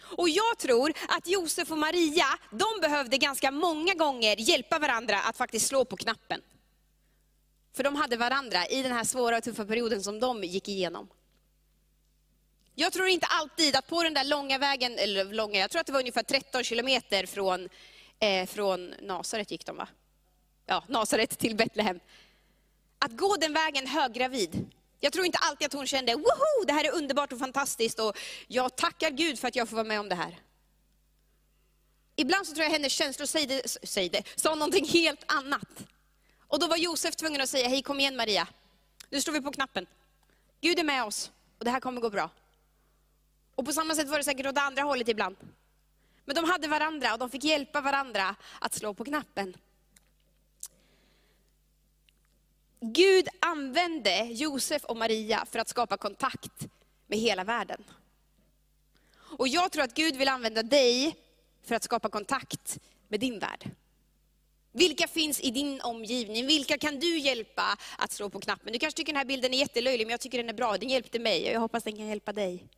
Och 0.00 0.28
jag 0.28 0.58
tror 0.58 0.92
att 1.08 1.26
Josef 1.28 1.70
och 1.70 1.78
Maria, 1.78 2.26
de 2.50 2.80
behövde 2.80 3.18
ganska 3.18 3.50
många 3.50 3.94
gånger 3.94 4.36
hjälpa 4.36 4.78
varandra 4.78 5.20
att 5.20 5.36
faktiskt 5.36 5.66
slå 5.66 5.84
på 5.84 5.96
knappen. 5.96 6.40
För 7.76 7.84
de 7.84 7.96
hade 7.96 8.16
varandra 8.16 8.66
i 8.66 8.82
den 8.82 8.92
här 8.92 9.04
svåra 9.04 9.36
och 9.36 9.42
tuffa 9.42 9.64
perioden 9.64 10.02
som 10.02 10.20
de 10.20 10.44
gick 10.44 10.68
igenom. 10.68 11.08
Jag 12.74 12.92
tror 12.92 13.08
inte 13.08 13.26
alltid 13.26 13.76
att 13.76 13.86
på 13.86 14.02
den 14.02 14.14
där 14.14 14.24
långa 14.24 14.58
vägen, 14.58 14.98
eller 14.98 15.24
långa, 15.24 15.58
jag 15.58 15.70
tror 15.70 15.80
att 15.80 15.86
det 15.86 15.92
var 15.92 16.00
ungefär 16.00 16.22
13 16.22 16.64
kilometer 16.64 17.26
från, 17.26 17.68
eh, 18.18 18.46
från 18.46 18.94
Nasaret 19.00 19.50
gick 19.50 19.66
de 19.66 19.76
va? 19.76 19.88
Ja, 20.66 20.84
Nasaret 20.88 21.38
till 21.38 21.56
Betlehem. 21.56 22.00
Att 22.98 23.16
gå 23.16 23.36
den 23.36 23.52
vägen 23.52 23.86
höggravid, 23.86 24.66
jag 25.00 25.12
tror 25.12 25.26
inte 25.26 25.38
alltid 25.38 25.66
att 25.66 25.72
hon 25.72 25.86
kände, 25.86 26.14
woho, 26.14 26.64
det 26.66 26.72
här 26.72 26.84
är 26.84 26.94
underbart 26.94 27.32
och 27.32 27.38
fantastiskt 27.38 27.98
och 27.98 28.18
jag 28.46 28.76
tackar 28.76 29.10
Gud 29.10 29.38
för 29.38 29.48
att 29.48 29.56
jag 29.56 29.68
får 29.68 29.76
vara 29.76 29.88
med 29.88 30.00
om 30.00 30.08
det 30.08 30.14
här. 30.14 30.38
Ibland 32.16 32.46
så 32.46 32.54
tror 32.54 32.64
jag 32.64 32.70
hennes 32.70 32.92
känslor 32.92 33.26
sägde, 33.26 33.62
sägde, 33.82 34.22
sa 34.36 34.54
någonting 34.54 34.88
helt 34.88 35.24
annat. 35.26 35.86
Och 36.38 36.58
då 36.58 36.66
var 36.66 36.76
Josef 36.76 37.16
tvungen 37.16 37.40
att 37.40 37.48
säga, 37.48 37.68
hej 37.68 37.82
kom 37.82 38.00
igen 38.00 38.16
Maria, 38.16 38.48
nu 39.10 39.20
slår 39.20 39.34
vi 39.34 39.40
på 39.40 39.52
knappen. 39.52 39.86
Gud 40.60 40.78
är 40.78 40.84
med 40.84 41.04
oss 41.04 41.30
och 41.58 41.64
det 41.64 41.70
här 41.70 41.80
kommer 41.80 42.00
gå 42.00 42.10
bra. 42.10 42.30
Och 43.54 43.64
på 43.64 43.72
samma 43.72 43.94
sätt 43.94 44.08
var 44.08 44.18
det 44.18 44.24
säkert 44.24 44.46
åt 44.46 44.58
andra 44.58 44.82
hållet 44.82 45.08
ibland. 45.08 45.36
Men 46.24 46.36
de 46.36 46.44
hade 46.44 46.68
varandra 46.68 47.12
och 47.12 47.18
de 47.18 47.30
fick 47.30 47.44
hjälpa 47.44 47.80
varandra 47.80 48.36
att 48.58 48.74
slå 48.74 48.94
på 48.94 49.04
knappen. 49.04 49.56
Gud 52.80 53.28
använde 53.40 54.24
Josef 54.24 54.84
och 54.84 54.96
Maria 54.96 55.46
för 55.50 55.58
att 55.58 55.68
skapa 55.68 55.96
kontakt 55.96 56.66
med 57.06 57.18
hela 57.18 57.44
världen. 57.44 57.84
Och 59.16 59.48
jag 59.48 59.72
tror 59.72 59.84
att 59.84 59.94
Gud 59.94 60.16
vill 60.16 60.28
använda 60.28 60.62
dig 60.62 61.16
för 61.62 61.74
att 61.74 61.82
skapa 61.82 62.08
kontakt 62.08 62.78
med 63.08 63.20
din 63.20 63.38
värld. 63.38 63.70
Vilka 64.72 65.08
finns 65.08 65.40
i 65.40 65.50
din 65.50 65.80
omgivning? 65.80 66.46
Vilka 66.46 66.78
kan 66.78 66.98
du 66.98 67.18
hjälpa 67.18 67.78
att 67.98 68.12
slå 68.12 68.30
på 68.30 68.40
knappen? 68.40 68.72
Du 68.72 68.78
kanske 68.78 68.96
tycker 68.96 69.12
den 69.12 69.18
här 69.18 69.24
bilden 69.24 69.54
är 69.54 69.58
jättelöjlig, 69.58 70.06
men 70.06 70.10
jag 70.10 70.20
tycker 70.20 70.38
den 70.38 70.48
är 70.48 70.54
bra. 70.54 70.76
Den 70.76 70.88
hjälpte 70.88 71.18
mig 71.18 71.48
och 71.48 71.54
jag 71.54 71.60
hoppas 71.60 71.84
den 71.84 71.96
kan 71.96 72.06
hjälpa 72.06 72.32
dig. 72.32 72.68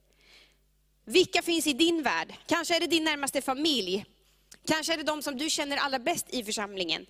Vilka 1.09 1.43
finns 1.43 1.67
i 1.67 1.73
din 1.73 2.03
värld? 2.03 2.35
Kanske 2.47 2.77
är 2.77 2.81
det 2.81 2.87
din 2.87 3.05
närmaste 3.05 3.41
familj. 3.41 4.05
Kanske 4.65 4.93
är 4.93 4.97
det 4.97 5.03
de 5.03 5.23
som 5.23 5.39
du 5.39 5.51
känner 5.51 5.77
allra 5.77 5.99
bäst 5.99 6.27
i 6.31 6.45
församlingen. 6.45 7.07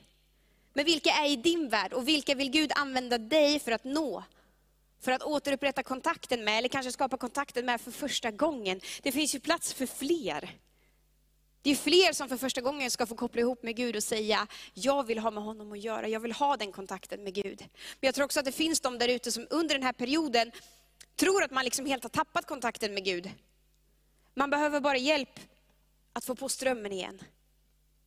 Men 0.72 0.84
vilka 0.84 1.10
är 1.10 1.30
i 1.30 1.36
din 1.36 1.68
värld 1.68 1.92
och 1.92 2.08
vilka 2.08 2.34
vill 2.34 2.50
Gud 2.50 2.72
använda 2.74 3.18
dig 3.18 3.60
för 3.60 3.72
att 3.72 3.84
nå? 3.84 4.24
För 5.00 5.12
att 5.12 5.22
återupprätta 5.22 5.82
kontakten 5.82 6.44
med, 6.44 6.58
eller 6.58 6.68
kanske 6.68 6.92
skapa 6.92 7.16
kontakten 7.16 7.66
med 7.66 7.80
för 7.80 7.90
första 7.90 8.30
gången. 8.30 8.80
Det 9.02 9.12
finns 9.12 9.34
ju 9.34 9.40
plats 9.40 9.72
för 9.72 9.86
fler. 9.86 10.50
Det 11.62 11.70
är 11.70 11.74
fler 11.74 12.12
som 12.12 12.28
för 12.28 12.36
första 12.36 12.60
gången 12.60 12.90
ska 12.90 13.06
få 13.06 13.14
koppla 13.14 13.40
ihop 13.40 13.62
med 13.62 13.76
Gud 13.76 13.96
och 13.96 14.02
säga, 14.02 14.46
jag 14.74 15.06
vill 15.06 15.18
ha 15.18 15.30
med 15.30 15.42
honom 15.42 15.72
att 15.72 15.80
göra, 15.80 16.08
jag 16.08 16.20
vill 16.20 16.32
ha 16.32 16.56
den 16.56 16.72
kontakten 16.72 17.24
med 17.24 17.34
Gud. 17.34 17.60
Men 17.60 18.08
jag 18.08 18.14
tror 18.14 18.24
också 18.24 18.38
att 18.38 18.46
det 18.46 18.52
finns 18.52 18.80
de 18.80 18.98
där 18.98 19.08
ute 19.08 19.32
som 19.32 19.46
under 19.50 19.74
den 19.74 19.82
här 19.82 19.92
perioden 19.92 20.52
tror 21.16 21.42
att 21.42 21.50
man 21.50 21.64
liksom 21.64 21.86
helt 21.86 22.02
har 22.02 22.10
tappat 22.10 22.46
kontakten 22.46 22.94
med 22.94 23.04
Gud. 23.04 23.30
Man 24.38 24.50
behöver 24.50 24.80
bara 24.80 24.96
hjälp 24.96 25.40
att 26.12 26.24
få 26.24 26.34
på 26.34 26.48
strömmen 26.48 26.92
igen. 26.92 27.22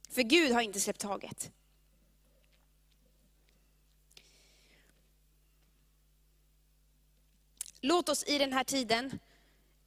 För 0.10 0.22
Gud 0.22 0.52
har 0.52 0.62
inte 0.62 0.80
släppt 0.80 1.00
taget. 1.00 1.52
Låt 7.82 8.10
oss 8.10 8.24
i 8.24 8.38
den 8.38 8.54
här 8.54 8.64
tiden 8.64 9.20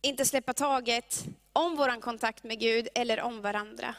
inte 0.00 0.24
släppa 0.24 0.52
taget 0.52 1.24
om 1.52 1.76
vår 1.76 2.00
kontakt 2.00 2.44
med 2.44 2.60
Gud 2.60 2.88
eller 2.94 3.20
om 3.20 3.40
varandra. 3.40 3.94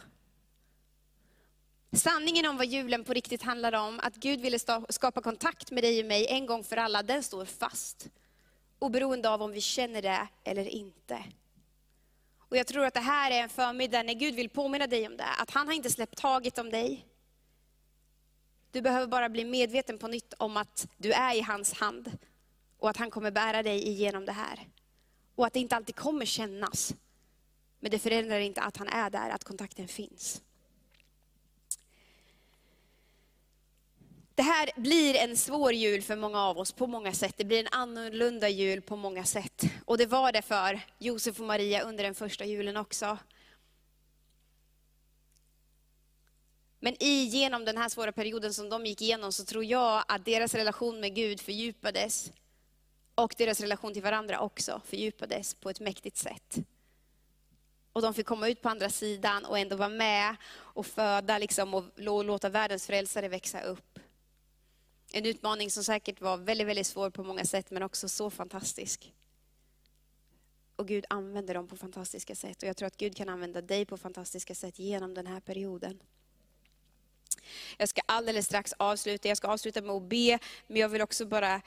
Sanningen 1.92 2.46
om 2.46 2.58
vad 2.58 2.66
julen 2.66 3.04
på 3.04 3.14
riktigt 3.14 3.44
handlar 3.44 3.74
om, 3.74 4.00
att 4.00 4.16
Gud 4.16 4.42
ville 4.42 4.60
skapa 4.90 5.22
kontakt 5.22 5.72
med 5.72 5.84
dig 5.84 6.00
och 6.00 6.06
mig 6.06 6.28
en 6.28 6.46
gång 6.46 6.64
för 6.64 6.78
alla, 6.78 7.04
den 7.04 7.24
står 7.24 7.46
fast. 7.46 8.10
Oberoende 8.80 9.30
av 9.30 9.42
om 9.42 9.52
vi 9.52 9.62
känner 9.62 10.02
det 10.02 10.28
eller 10.44 10.68
inte. 10.68 11.24
Och 12.54 12.58
jag 12.58 12.68
tror 12.68 12.86
att 12.86 12.94
det 12.94 13.00
här 13.00 13.32
är 13.32 13.44
en 13.44 13.50
förmiddag 13.50 14.04
när 14.04 14.13
Gud 14.13 14.36
vill 14.36 14.50
påminna 14.50 14.88
dig 14.88 15.08
om 15.08 15.18
det, 15.18 15.26
att 15.26 15.52
han 15.52 15.68
har 15.68 15.74
inte 15.74 15.89
släppt 15.89 16.18
taget 16.18 16.58
om 16.58 16.70
dig. 16.70 17.06
Du 18.72 18.82
behöver 18.82 19.08
bara 19.08 19.30
bli 19.30 19.46
medveten 19.46 19.98
på 19.98 20.08
nytt 20.08 20.34
om 20.38 20.58
att 20.58 20.88
du 20.98 21.12
är 21.12 21.36
i 21.36 21.42
hans 21.42 21.74
hand 21.74 22.18
och 22.78 22.89
att 22.89 22.98
han 22.98 23.12
kommer 23.12 23.32
bära 23.32 23.63
dig 23.63 23.88
igenom 23.88 24.26
det 24.26 24.32
här. 24.32 24.68
Och 25.36 25.46
att 25.46 25.54
det 25.54 25.60
inte 25.60 25.76
alltid 25.76 25.96
kommer 25.96 26.26
kännas. 26.26 26.94
Men 27.80 27.92
det 27.92 28.00
förändrar 28.00 28.39
inte 28.39 28.62
att 28.62 28.78
han 28.78 28.88
är 28.88 29.10
där, 29.10 29.30
att 29.30 29.44
kontakten 29.44 29.88
finns. 29.88 30.42
Det 34.36 34.43
här 34.43 34.69
blir 34.76 35.15
en 35.15 35.38
svår 35.38 35.74
jul 35.74 36.02
för 36.02 36.15
många 36.15 36.39
av 36.39 36.58
oss 36.58 36.72
på 36.72 36.88
många 36.88 37.13
sätt. 37.13 37.34
Det 37.38 37.46
blir 37.46 37.60
en 37.60 37.67
annorlunda 37.72 38.50
jul 38.50 38.82
på 38.82 38.96
många 38.96 39.26
sätt. 39.26 39.63
Och 39.86 39.98
det 39.98 40.06
var 40.06 40.32
det 40.32 40.41
för 40.41 40.80
Josef 41.00 41.39
och 41.39 41.46
Maria 41.46 41.82
under 41.82 42.04
den 42.04 42.15
första 42.15 42.46
julen 42.46 42.78
också. 42.78 43.17
Men 46.80 47.04
i, 47.04 47.24
genom 47.24 47.65
den 47.65 47.78
här 47.78 47.89
svåra 47.89 48.12
perioden 48.12 48.54
som 48.54 48.69
de 48.69 48.86
gick 48.86 49.02
igenom 49.02 49.32
så 49.32 49.46
tror 49.46 49.65
jag 49.65 50.04
att 50.08 50.26
deras 50.26 50.56
relation 50.56 51.00
med 51.00 51.15
Gud 51.15 51.41
fördjupades. 51.41 52.32
Och 53.15 53.34
deras 53.38 53.62
relation 53.62 53.93
till 53.93 54.04
varandra 54.04 54.39
också 54.39 54.82
fördjupades 54.86 55.54
på 55.54 55.69
ett 55.69 55.80
mäktigt 55.80 56.17
sätt. 56.17 56.58
Och 57.93 58.02
de 58.02 58.13
fick 58.13 58.26
komma 58.26 58.48
ut 58.48 58.62
på 58.62 58.69
andra 58.69 58.89
sidan 58.89 59.46
och 59.46 59.60
ändå 59.60 59.76
vara 59.76 59.89
med 59.89 60.36
och 60.54 60.86
föda 60.86 61.38
liksom, 61.38 61.74
och 61.74 61.84
låta 61.98 62.50
världens 62.50 62.88
frälsare 62.88 63.28
växa 63.28 63.62
upp. 63.62 63.93
En 65.15 65.26
utmaning 65.26 65.71
som 65.71 65.84
säkert 65.84 66.21
var 66.21 66.38
väldigt, 66.38 66.67
väldigt 66.67 66.88
svår 66.88 67.10
på 67.10 67.23
många 67.23 67.45
sätt, 67.45 67.71
men 67.71 67.84
också 67.84 68.10
så 68.10 68.30
fantastisk. 68.30 69.13
Och 70.76 70.88
Gud 70.88 71.06
använder 71.10 71.54
dem 71.54 71.67
på 71.67 71.78
fantastiska 71.78 72.36
sätt. 72.36 72.63
Och 72.63 72.69
jag 72.69 72.78
tror 72.78 72.88
att 72.88 72.97
Gud 72.97 73.17
kan 73.17 73.30
använda 73.30 73.62
dig 73.62 73.86
på 73.86 73.97
fantastiska 73.97 74.56
sätt 74.56 74.80
genom 74.80 75.13
den 75.13 75.28
här 75.28 75.39
perioden. 75.39 75.99
Jag 77.78 77.89
ska 77.89 78.02
alldeles 78.06 78.45
strax 78.45 78.73
avsluta, 78.78 79.28
jag 79.28 79.38
ska 79.38 79.47
avsluta 79.47 79.82
med 79.82 79.95
att 79.95 80.04
be, 80.04 80.39
men 80.67 80.78
jag 80.78 80.89
vill 80.89 81.02
också 81.02 81.26
bara 81.26 81.62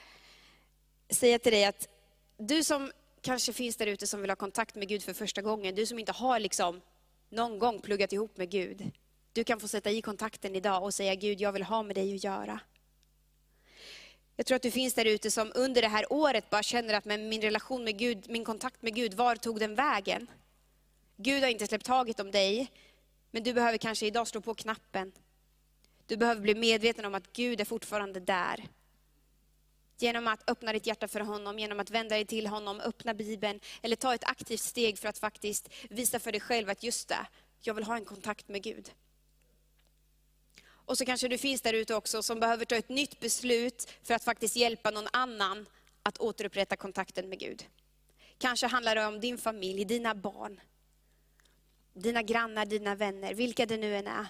säga 1.11 1.39
till 1.39 1.53
dig 1.53 1.65
att 1.65 1.89
du 2.37 2.65
som 2.65 2.93
kanske 3.21 3.53
finns 3.53 3.77
där 3.77 3.87
ute 3.87 4.07
som 4.07 4.21
vill 4.21 4.31
ha 4.31 4.37
kontakt 4.37 4.75
med 4.75 4.89
Gud 4.89 5.03
för 5.03 5.13
första 5.13 5.43
gången, 5.43 5.75
du 5.75 5.87
som 5.87 5.99
inte 5.99 6.13
har 6.13 6.41
liksom 6.41 6.81
någon 7.29 7.59
gång 7.59 7.81
pluggat 7.81 8.13
ihop 8.13 8.37
med 8.37 8.51
Gud. 8.51 8.91
Du 9.33 9.45
kan 9.45 9.61
få 9.61 9.69
sätta 9.69 9.91
i 9.91 10.03
kontakten 10.03 10.55
idag 10.55 10.83
och 10.83 10.95
säga 10.95 11.15
Gud, 11.15 11.41
jag 11.41 11.53
vill 11.53 11.63
ha 11.63 11.83
med 11.83 11.97
dig 11.97 12.15
att 12.15 12.25
göra. 12.25 12.61
Jag 14.37 14.47
tror 14.47 14.57
att 14.57 14.63
du 14.63 14.71
finns 14.71 14.95
där 14.95 15.05
ute 15.05 15.31
som 15.31 15.53
under 15.55 15.83
det 15.83 15.89
här 15.89 16.13
året 16.13 16.51
bara 16.51 16.63
känner 16.63 16.95
att 16.95 17.05
men 17.05 17.29
min 17.29 17.41
relation 17.41 17.85
med 17.85 17.99
Gud, 17.99 18.31
min 18.31 18.45
kontakt 18.45 18.83
med 18.83 18.95
Gud, 18.95 19.15
var 19.15 19.37
tog 19.37 19.61
den 19.61 19.75
vägen? 19.75 20.31
Gud 21.17 21.43
har 21.43 21.51
inte 21.51 21.67
släppt 21.67 21.87
taget 21.87 22.21
om 22.21 22.31
dig, 22.31 22.71
men 23.31 23.43
du 23.43 23.53
behöver 23.53 23.79
kanske 23.79 24.07
idag 24.07 24.29
slå 24.29 24.41
på 24.41 24.55
knappen. 24.55 25.13
Du 26.07 26.17
behöver 26.17 26.41
bli 26.41 26.55
medveten 26.55 27.05
om 27.05 27.15
att 27.15 27.33
Gud 27.33 27.61
är 27.61 27.65
fortfarande 27.65 28.21
där. 28.21 28.65
Genom 29.99 30.29
att 30.29 30.51
öppna 30.51 30.73
ditt 30.73 30.87
hjärta 30.87 31.09
för 31.09 31.21
honom, 31.21 31.59
genom 31.59 31.81
att 31.81 31.91
vända 31.91 32.15
dig 32.15 32.25
till 32.25 32.47
honom, 32.47 32.81
öppna 32.81 33.15
Bibeln, 33.15 33.61
eller 33.83 33.97
ta 33.97 34.15
ett 34.15 34.25
aktivt 34.25 34.61
steg 34.61 34.99
för 34.99 35.09
att 35.09 35.19
faktiskt 35.19 35.69
visa 35.91 36.19
för 36.19 36.33
dig 36.33 36.41
själv 36.41 36.71
att 36.71 36.83
just 36.83 37.09
det, 37.09 37.27
jag 37.61 37.75
vill 37.75 37.85
ha 37.85 37.97
en 37.97 38.05
kontakt 38.05 38.49
med 38.49 38.63
Gud. 38.63 38.91
Och 40.87 40.99
så 40.99 41.05
kanske 41.05 41.29
du 41.29 41.39
finns 41.39 41.63
där 41.63 41.73
ute 41.73 41.95
också 41.95 42.23
som 42.23 42.41
behöver 42.41 42.65
ta 42.65 42.75
ett 42.75 42.89
nytt 42.89 43.21
beslut 43.21 43.93
för 44.03 44.15
att 44.15 44.25
faktiskt 44.25 44.57
hjälpa 44.57 44.91
någon 44.91 45.09
annan 45.13 45.67
att 46.03 46.19
återupprätta 46.19 46.77
kontakten 46.77 47.29
med 47.29 47.39
Gud. 47.39 47.67
Kanske 48.39 48.67
handlar 48.67 48.95
det 48.95 49.07
om 49.07 49.21
din 49.21 49.39
familj, 49.39 49.85
dina 49.85 50.15
barn, 50.15 50.61
dina 51.95 52.23
grannar, 52.23 52.67
dina 52.67 52.95
vänner, 52.95 53.35
vilka 53.35 53.67
det 53.67 53.77
nu 53.77 53.97
än 53.97 54.07
är. 54.07 54.27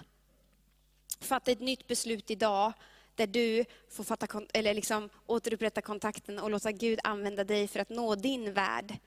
Fatta 1.19 1.51
ett 1.51 1.59
nytt 1.59 1.87
beslut 1.87 2.31
idag 2.31 2.73
där 3.15 3.27
du 3.27 3.65
får 3.89 4.03
fatta, 4.03 4.41
eller 4.53 4.73
liksom 4.73 5.09
återupprätta 5.25 5.81
kontakten 5.81 6.39
och 6.39 6.51
låta 6.51 6.71
Gud 6.71 6.99
använda 7.03 7.43
dig 7.43 7.67
för 7.67 7.79
att 7.79 7.89
nå 7.89 8.15
din 8.15 8.53
värld 8.53 8.97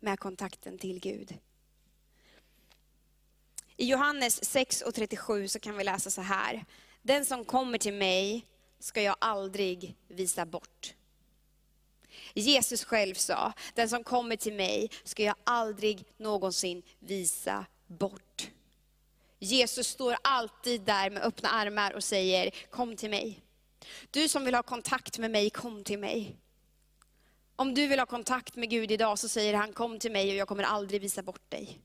med 0.00 0.20
kontakten 0.20 0.78
till 0.78 1.00
Gud. 1.00 1.38
I 3.76 3.86
Johannes 3.86 4.44
6 4.44 4.82
och 4.82 4.94
37 4.94 5.48
så 5.48 5.60
kan 5.60 5.76
vi 5.76 5.84
läsa 5.84 6.10
så 6.10 6.20
här. 6.20 6.64
Den 7.02 7.24
som 7.24 7.44
kommer 7.44 7.78
till 7.78 7.94
mig 7.94 8.46
ska 8.78 9.02
jag 9.02 9.16
aldrig 9.18 9.96
visa 10.08 10.46
bort. 10.46 10.94
Jesus 12.34 12.84
själv 12.84 13.14
sa, 13.14 13.52
den 13.74 13.88
som 13.88 14.04
kommer 14.04 14.36
till 14.36 14.52
mig 14.52 14.90
ska 15.04 15.22
jag 15.22 15.36
aldrig 15.44 16.04
någonsin 16.16 16.82
visa 16.98 17.66
bort. 17.86 18.50
Jesus 19.38 19.86
står 19.86 20.16
alltid 20.22 20.80
där 20.80 21.10
med 21.10 21.22
öppna 21.22 21.48
armar 21.48 21.92
och 21.92 22.04
säger, 22.04 22.50
kom 22.70 22.96
till 22.96 23.10
mig. 23.10 23.40
Du 24.10 24.28
som 24.28 24.44
vill 24.44 24.54
ha 24.54 24.62
kontakt 24.62 25.18
med 25.18 25.30
mig, 25.30 25.50
kom 25.50 25.84
till 25.84 25.98
mig. 25.98 26.36
Om 27.56 27.74
du 27.74 27.86
vill 27.86 27.98
ha 27.98 28.06
kontakt 28.06 28.56
med 28.56 28.70
Gud 28.70 28.90
idag 28.90 29.18
så 29.18 29.28
säger 29.28 29.54
han, 29.54 29.72
kom 29.72 29.98
till 29.98 30.12
mig 30.12 30.30
och 30.30 30.36
jag 30.36 30.48
kommer 30.48 30.62
aldrig 30.62 31.00
visa 31.00 31.22
bort 31.22 31.50
dig. 31.50 31.80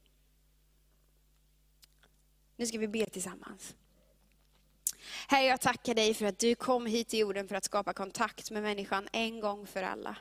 Nu 2.56 2.66
ska 2.66 2.78
vi 2.78 2.88
be 2.88 3.06
tillsammans. 3.06 3.76
Herre, 5.28 5.46
jag 5.46 5.62
tackar 5.62 5.94
dig 5.94 6.14
för 6.14 6.26
att 6.26 6.40
du 6.40 6.56
kom 6.56 6.86
hit 6.86 7.10
till 7.10 7.20
jorden 7.20 7.48
för 7.48 7.56
att 7.56 7.64
skapa 7.64 7.94
kontakt 7.94 8.52
med 8.52 8.64
människan 8.64 9.08
en 9.12 9.40
gång 9.40 9.68
för 9.68 9.84
alla. 9.84 10.16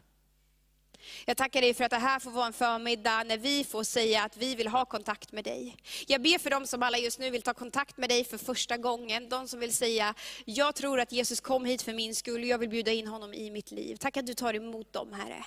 Jag 1.26 1.36
tackar 1.36 1.60
dig 1.60 1.74
för 1.74 1.84
att 1.84 1.90
det 1.90 1.96
här 1.96 2.20
får 2.20 2.30
vara 2.30 2.46
en 2.46 2.52
förmiddag 2.52 3.24
när 3.24 3.38
vi 3.38 3.64
får 3.64 3.84
säga 3.84 4.22
att 4.22 4.36
vi 4.36 4.54
vill 4.54 4.68
ha 4.68 4.84
kontakt 4.84 5.32
med 5.32 5.44
dig. 5.44 5.76
Jag 6.06 6.22
ber 6.22 6.38
för 6.38 6.50
dem 6.50 6.66
som 6.66 6.82
alla 6.82 6.98
just 6.98 7.18
nu 7.18 7.30
vill 7.30 7.42
ta 7.42 7.54
kontakt 7.54 7.96
med 7.96 8.08
dig 8.08 8.24
för 8.24 8.38
första 8.38 8.76
gången. 8.76 9.28
De 9.28 9.48
som 9.48 9.60
vill 9.60 9.72
säga, 9.72 10.14
jag 10.44 10.74
tror 10.74 11.00
att 11.00 11.12
Jesus 11.12 11.40
kom 11.40 11.64
hit 11.64 11.82
för 11.82 11.92
min 11.92 12.14
skull 12.14 12.40
och 12.40 12.46
jag 12.46 12.58
vill 12.58 12.68
bjuda 12.68 12.92
in 12.92 13.06
honom 13.06 13.34
i 13.34 13.50
mitt 13.50 13.70
liv. 13.70 13.96
Tack 13.96 14.16
att 14.16 14.26
du 14.26 14.34
tar 14.34 14.54
emot 14.54 14.92
dem 14.92 15.12
Herre. 15.12 15.44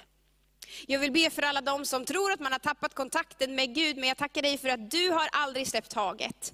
Jag 0.88 1.00
vill 1.00 1.12
be 1.12 1.30
för 1.30 1.42
alla 1.42 1.62
de 1.62 1.86
som 1.86 2.06
tror 2.06 2.32
att 2.32 2.40
man 2.40 2.52
har 2.52 2.60
tappat 2.60 2.94
kontakten 2.94 3.56
med 3.56 3.76
Gud, 3.76 3.98
men 3.98 4.08
jag 4.08 4.18
tackar 4.18 4.42
dig 4.42 4.58
för 4.58 4.70
att 4.70 4.92
du 4.92 5.10
har 5.10 5.28
aldrig 5.32 5.68
släppt 5.68 5.90
taget. 5.90 6.54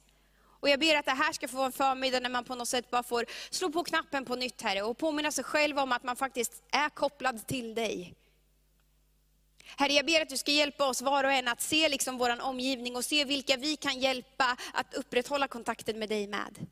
Och 0.62 0.70
jag 0.70 0.80
ber 0.80 0.96
att 0.96 1.06
det 1.06 1.12
här 1.12 1.34
ska 1.34 1.48
få 1.48 1.58
vara 1.58 1.66
en 1.66 1.72
förmiddag 1.72 2.20
när 2.20 2.30
man 2.30 2.44
på 2.44 2.56
något 2.56 2.68
sätt 2.68 2.92
bara 2.92 3.04
får 3.04 3.26
slå 3.50 3.70
på 3.70 3.84
knappen 3.84 4.26
på 4.26 4.36
nytt 4.36 4.62
Herre, 4.62 4.82
och 4.82 4.98
påminna 4.98 5.32
sig 5.32 5.44
själv 5.44 5.80
om 5.80 5.92
att 5.92 6.04
man 6.04 6.16
faktiskt 6.16 6.64
är 6.72 6.90
kopplad 6.90 7.48
till 7.48 7.76
dig. 7.76 8.16
Herre, 9.78 9.94
jag 9.94 10.06
ber 10.06 10.22
att 10.22 10.30
du 10.30 10.38
ska 10.38 10.52
hjälpa 10.52 10.88
oss 10.88 11.02
var 11.02 11.24
och 11.24 11.32
en 11.32 11.48
att 11.48 11.62
se 11.62 11.90
liksom 11.90 12.18
vår 12.18 12.42
omgivning 12.42 12.96
och 12.96 13.06
se 13.06 13.26
vilka 13.26 13.58
vi 13.58 13.76
kan 13.76 14.00
hjälpa 14.00 14.58
att 14.74 14.94
upprätthålla 14.94 15.48
kontakten 15.48 16.00
med 16.00 16.10
dig 16.10 16.28
med. 16.28 16.68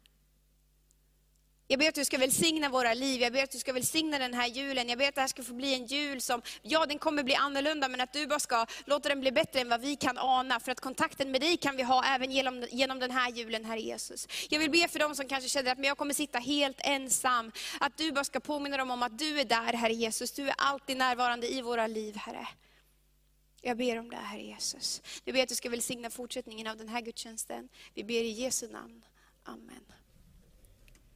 Jag 1.72 1.80
ber 1.80 1.90
att 1.90 1.96
du 1.96 2.06
ska 2.06 2.18
välsigna 2.18 2.70
våra 2.70 2.94
liv, 2.94 3.22
jag 3.22 3.34
ber 3.34 3.44
att 3.44 3.52
du 3.52 3.58
ska 3.58 3.74
välsigna 3.74 4.20
den 4.20 4.34
här 4.34 4.48
julen. 4.48 4.90
Jag 4.90 4.98
ber 4.98 5.08
att 5.08 5.16
det 5.16 5.22
här 5.22 5.28
ska 5.28 5.44
få 5.44 5.54
bli 5.54 5.74
en 5.74 5.86
jul 5.86 6.22
som, 6.22 6.42
ja 6.62 6.86
den 6.86 7.00
kommer 7.00 7.24
bli 7.24 7.36
annorlunda, 7.36 7.90
men 7.90 8.02
att 8.02 8.14
du 8.14 8.28
bara 8.28 8.40
ska 8.40 8.66
låta 8.86 9.10
den 9.10 9.20
bli 9.20 9.32
bättre 9.32 9.60
än 9.60 9.70
vad 9.70 9.82
vi 9.82 9.96
kan 9.96 10.18
ana. 10.18 10.60
För 10.60 10.72
att 10.72 10.80
kontakten 10.80 11.32
med 11.32 11.42
dig 11.42 11.58
kan 11.58 11.78
vi 11.78 11.84
ha 11.84 12.06
även 12.06 12.32
genom, 12.32 12.66
genom 12.72 13.00
den 13.00 13.12
här 13.12 13.32
julen, 13.32 13.66
Herre 13.66 13.80
Jesus. 13.80 14.28
Jag 14.50 14.60
vill 14.60 14.72
be 14.72 14.88
för 14.88 15.00
dem 15.00 15.16
som 15.16 15.28
kanske 15.28 15.50
känner 15.50 15.72
att 15.72 15.78
men 15.78 15.88
jag 15.88 15.98
kommer 15.98 16.14
sitta 16.14 16.40
helt 16.40 16.78
ensam. 16.80 17.52
Att 17.80 17.98
du 17.98 18.12
bara 18.12 18.24
ska 18.24 18.40
påminna 18.40 18.78
dem 18.78 18.92
om 18.92 19.04
att 19.04 19.20
du 19.20 19.40
är 19.40 19.46
där, 19.46 19.74
Herre 19.74 19.94
Jesus. 19.94 20.32
Du 20.32 20.48
är 20.48 20.56
alltid 20.58 20.98
närvarande 20.98 21.54
i 21.54 21.62
våra 21.62 21.88
liv, 21.88 22.16
Herre. 22.16 22.48
Jag 23.62 23.78
ber 23.78 24.00
om 24.00 24.10
det, 24.10 24.16
Herre 24.16 24.42
Jesus. 24.42 25.02
Jag 25.24 25.36
ber 25.36 25.44
att 25.44 25.50
du 25.50 25.56
ska 25.56 25.70
välsigna 25.70 26.10
fortsättningen 26.10 26.68
av 26.68 26.78
den 26.78 26.90
här 26.90 27.02
gudstjänsten. 27.02 27.70
Vi 27.94 28.04
ber 28.04 28.24
i 28.24 28.32
Jesu 28.32 28.68
namn. 28.68 29.06
Amen. 29.44 29.99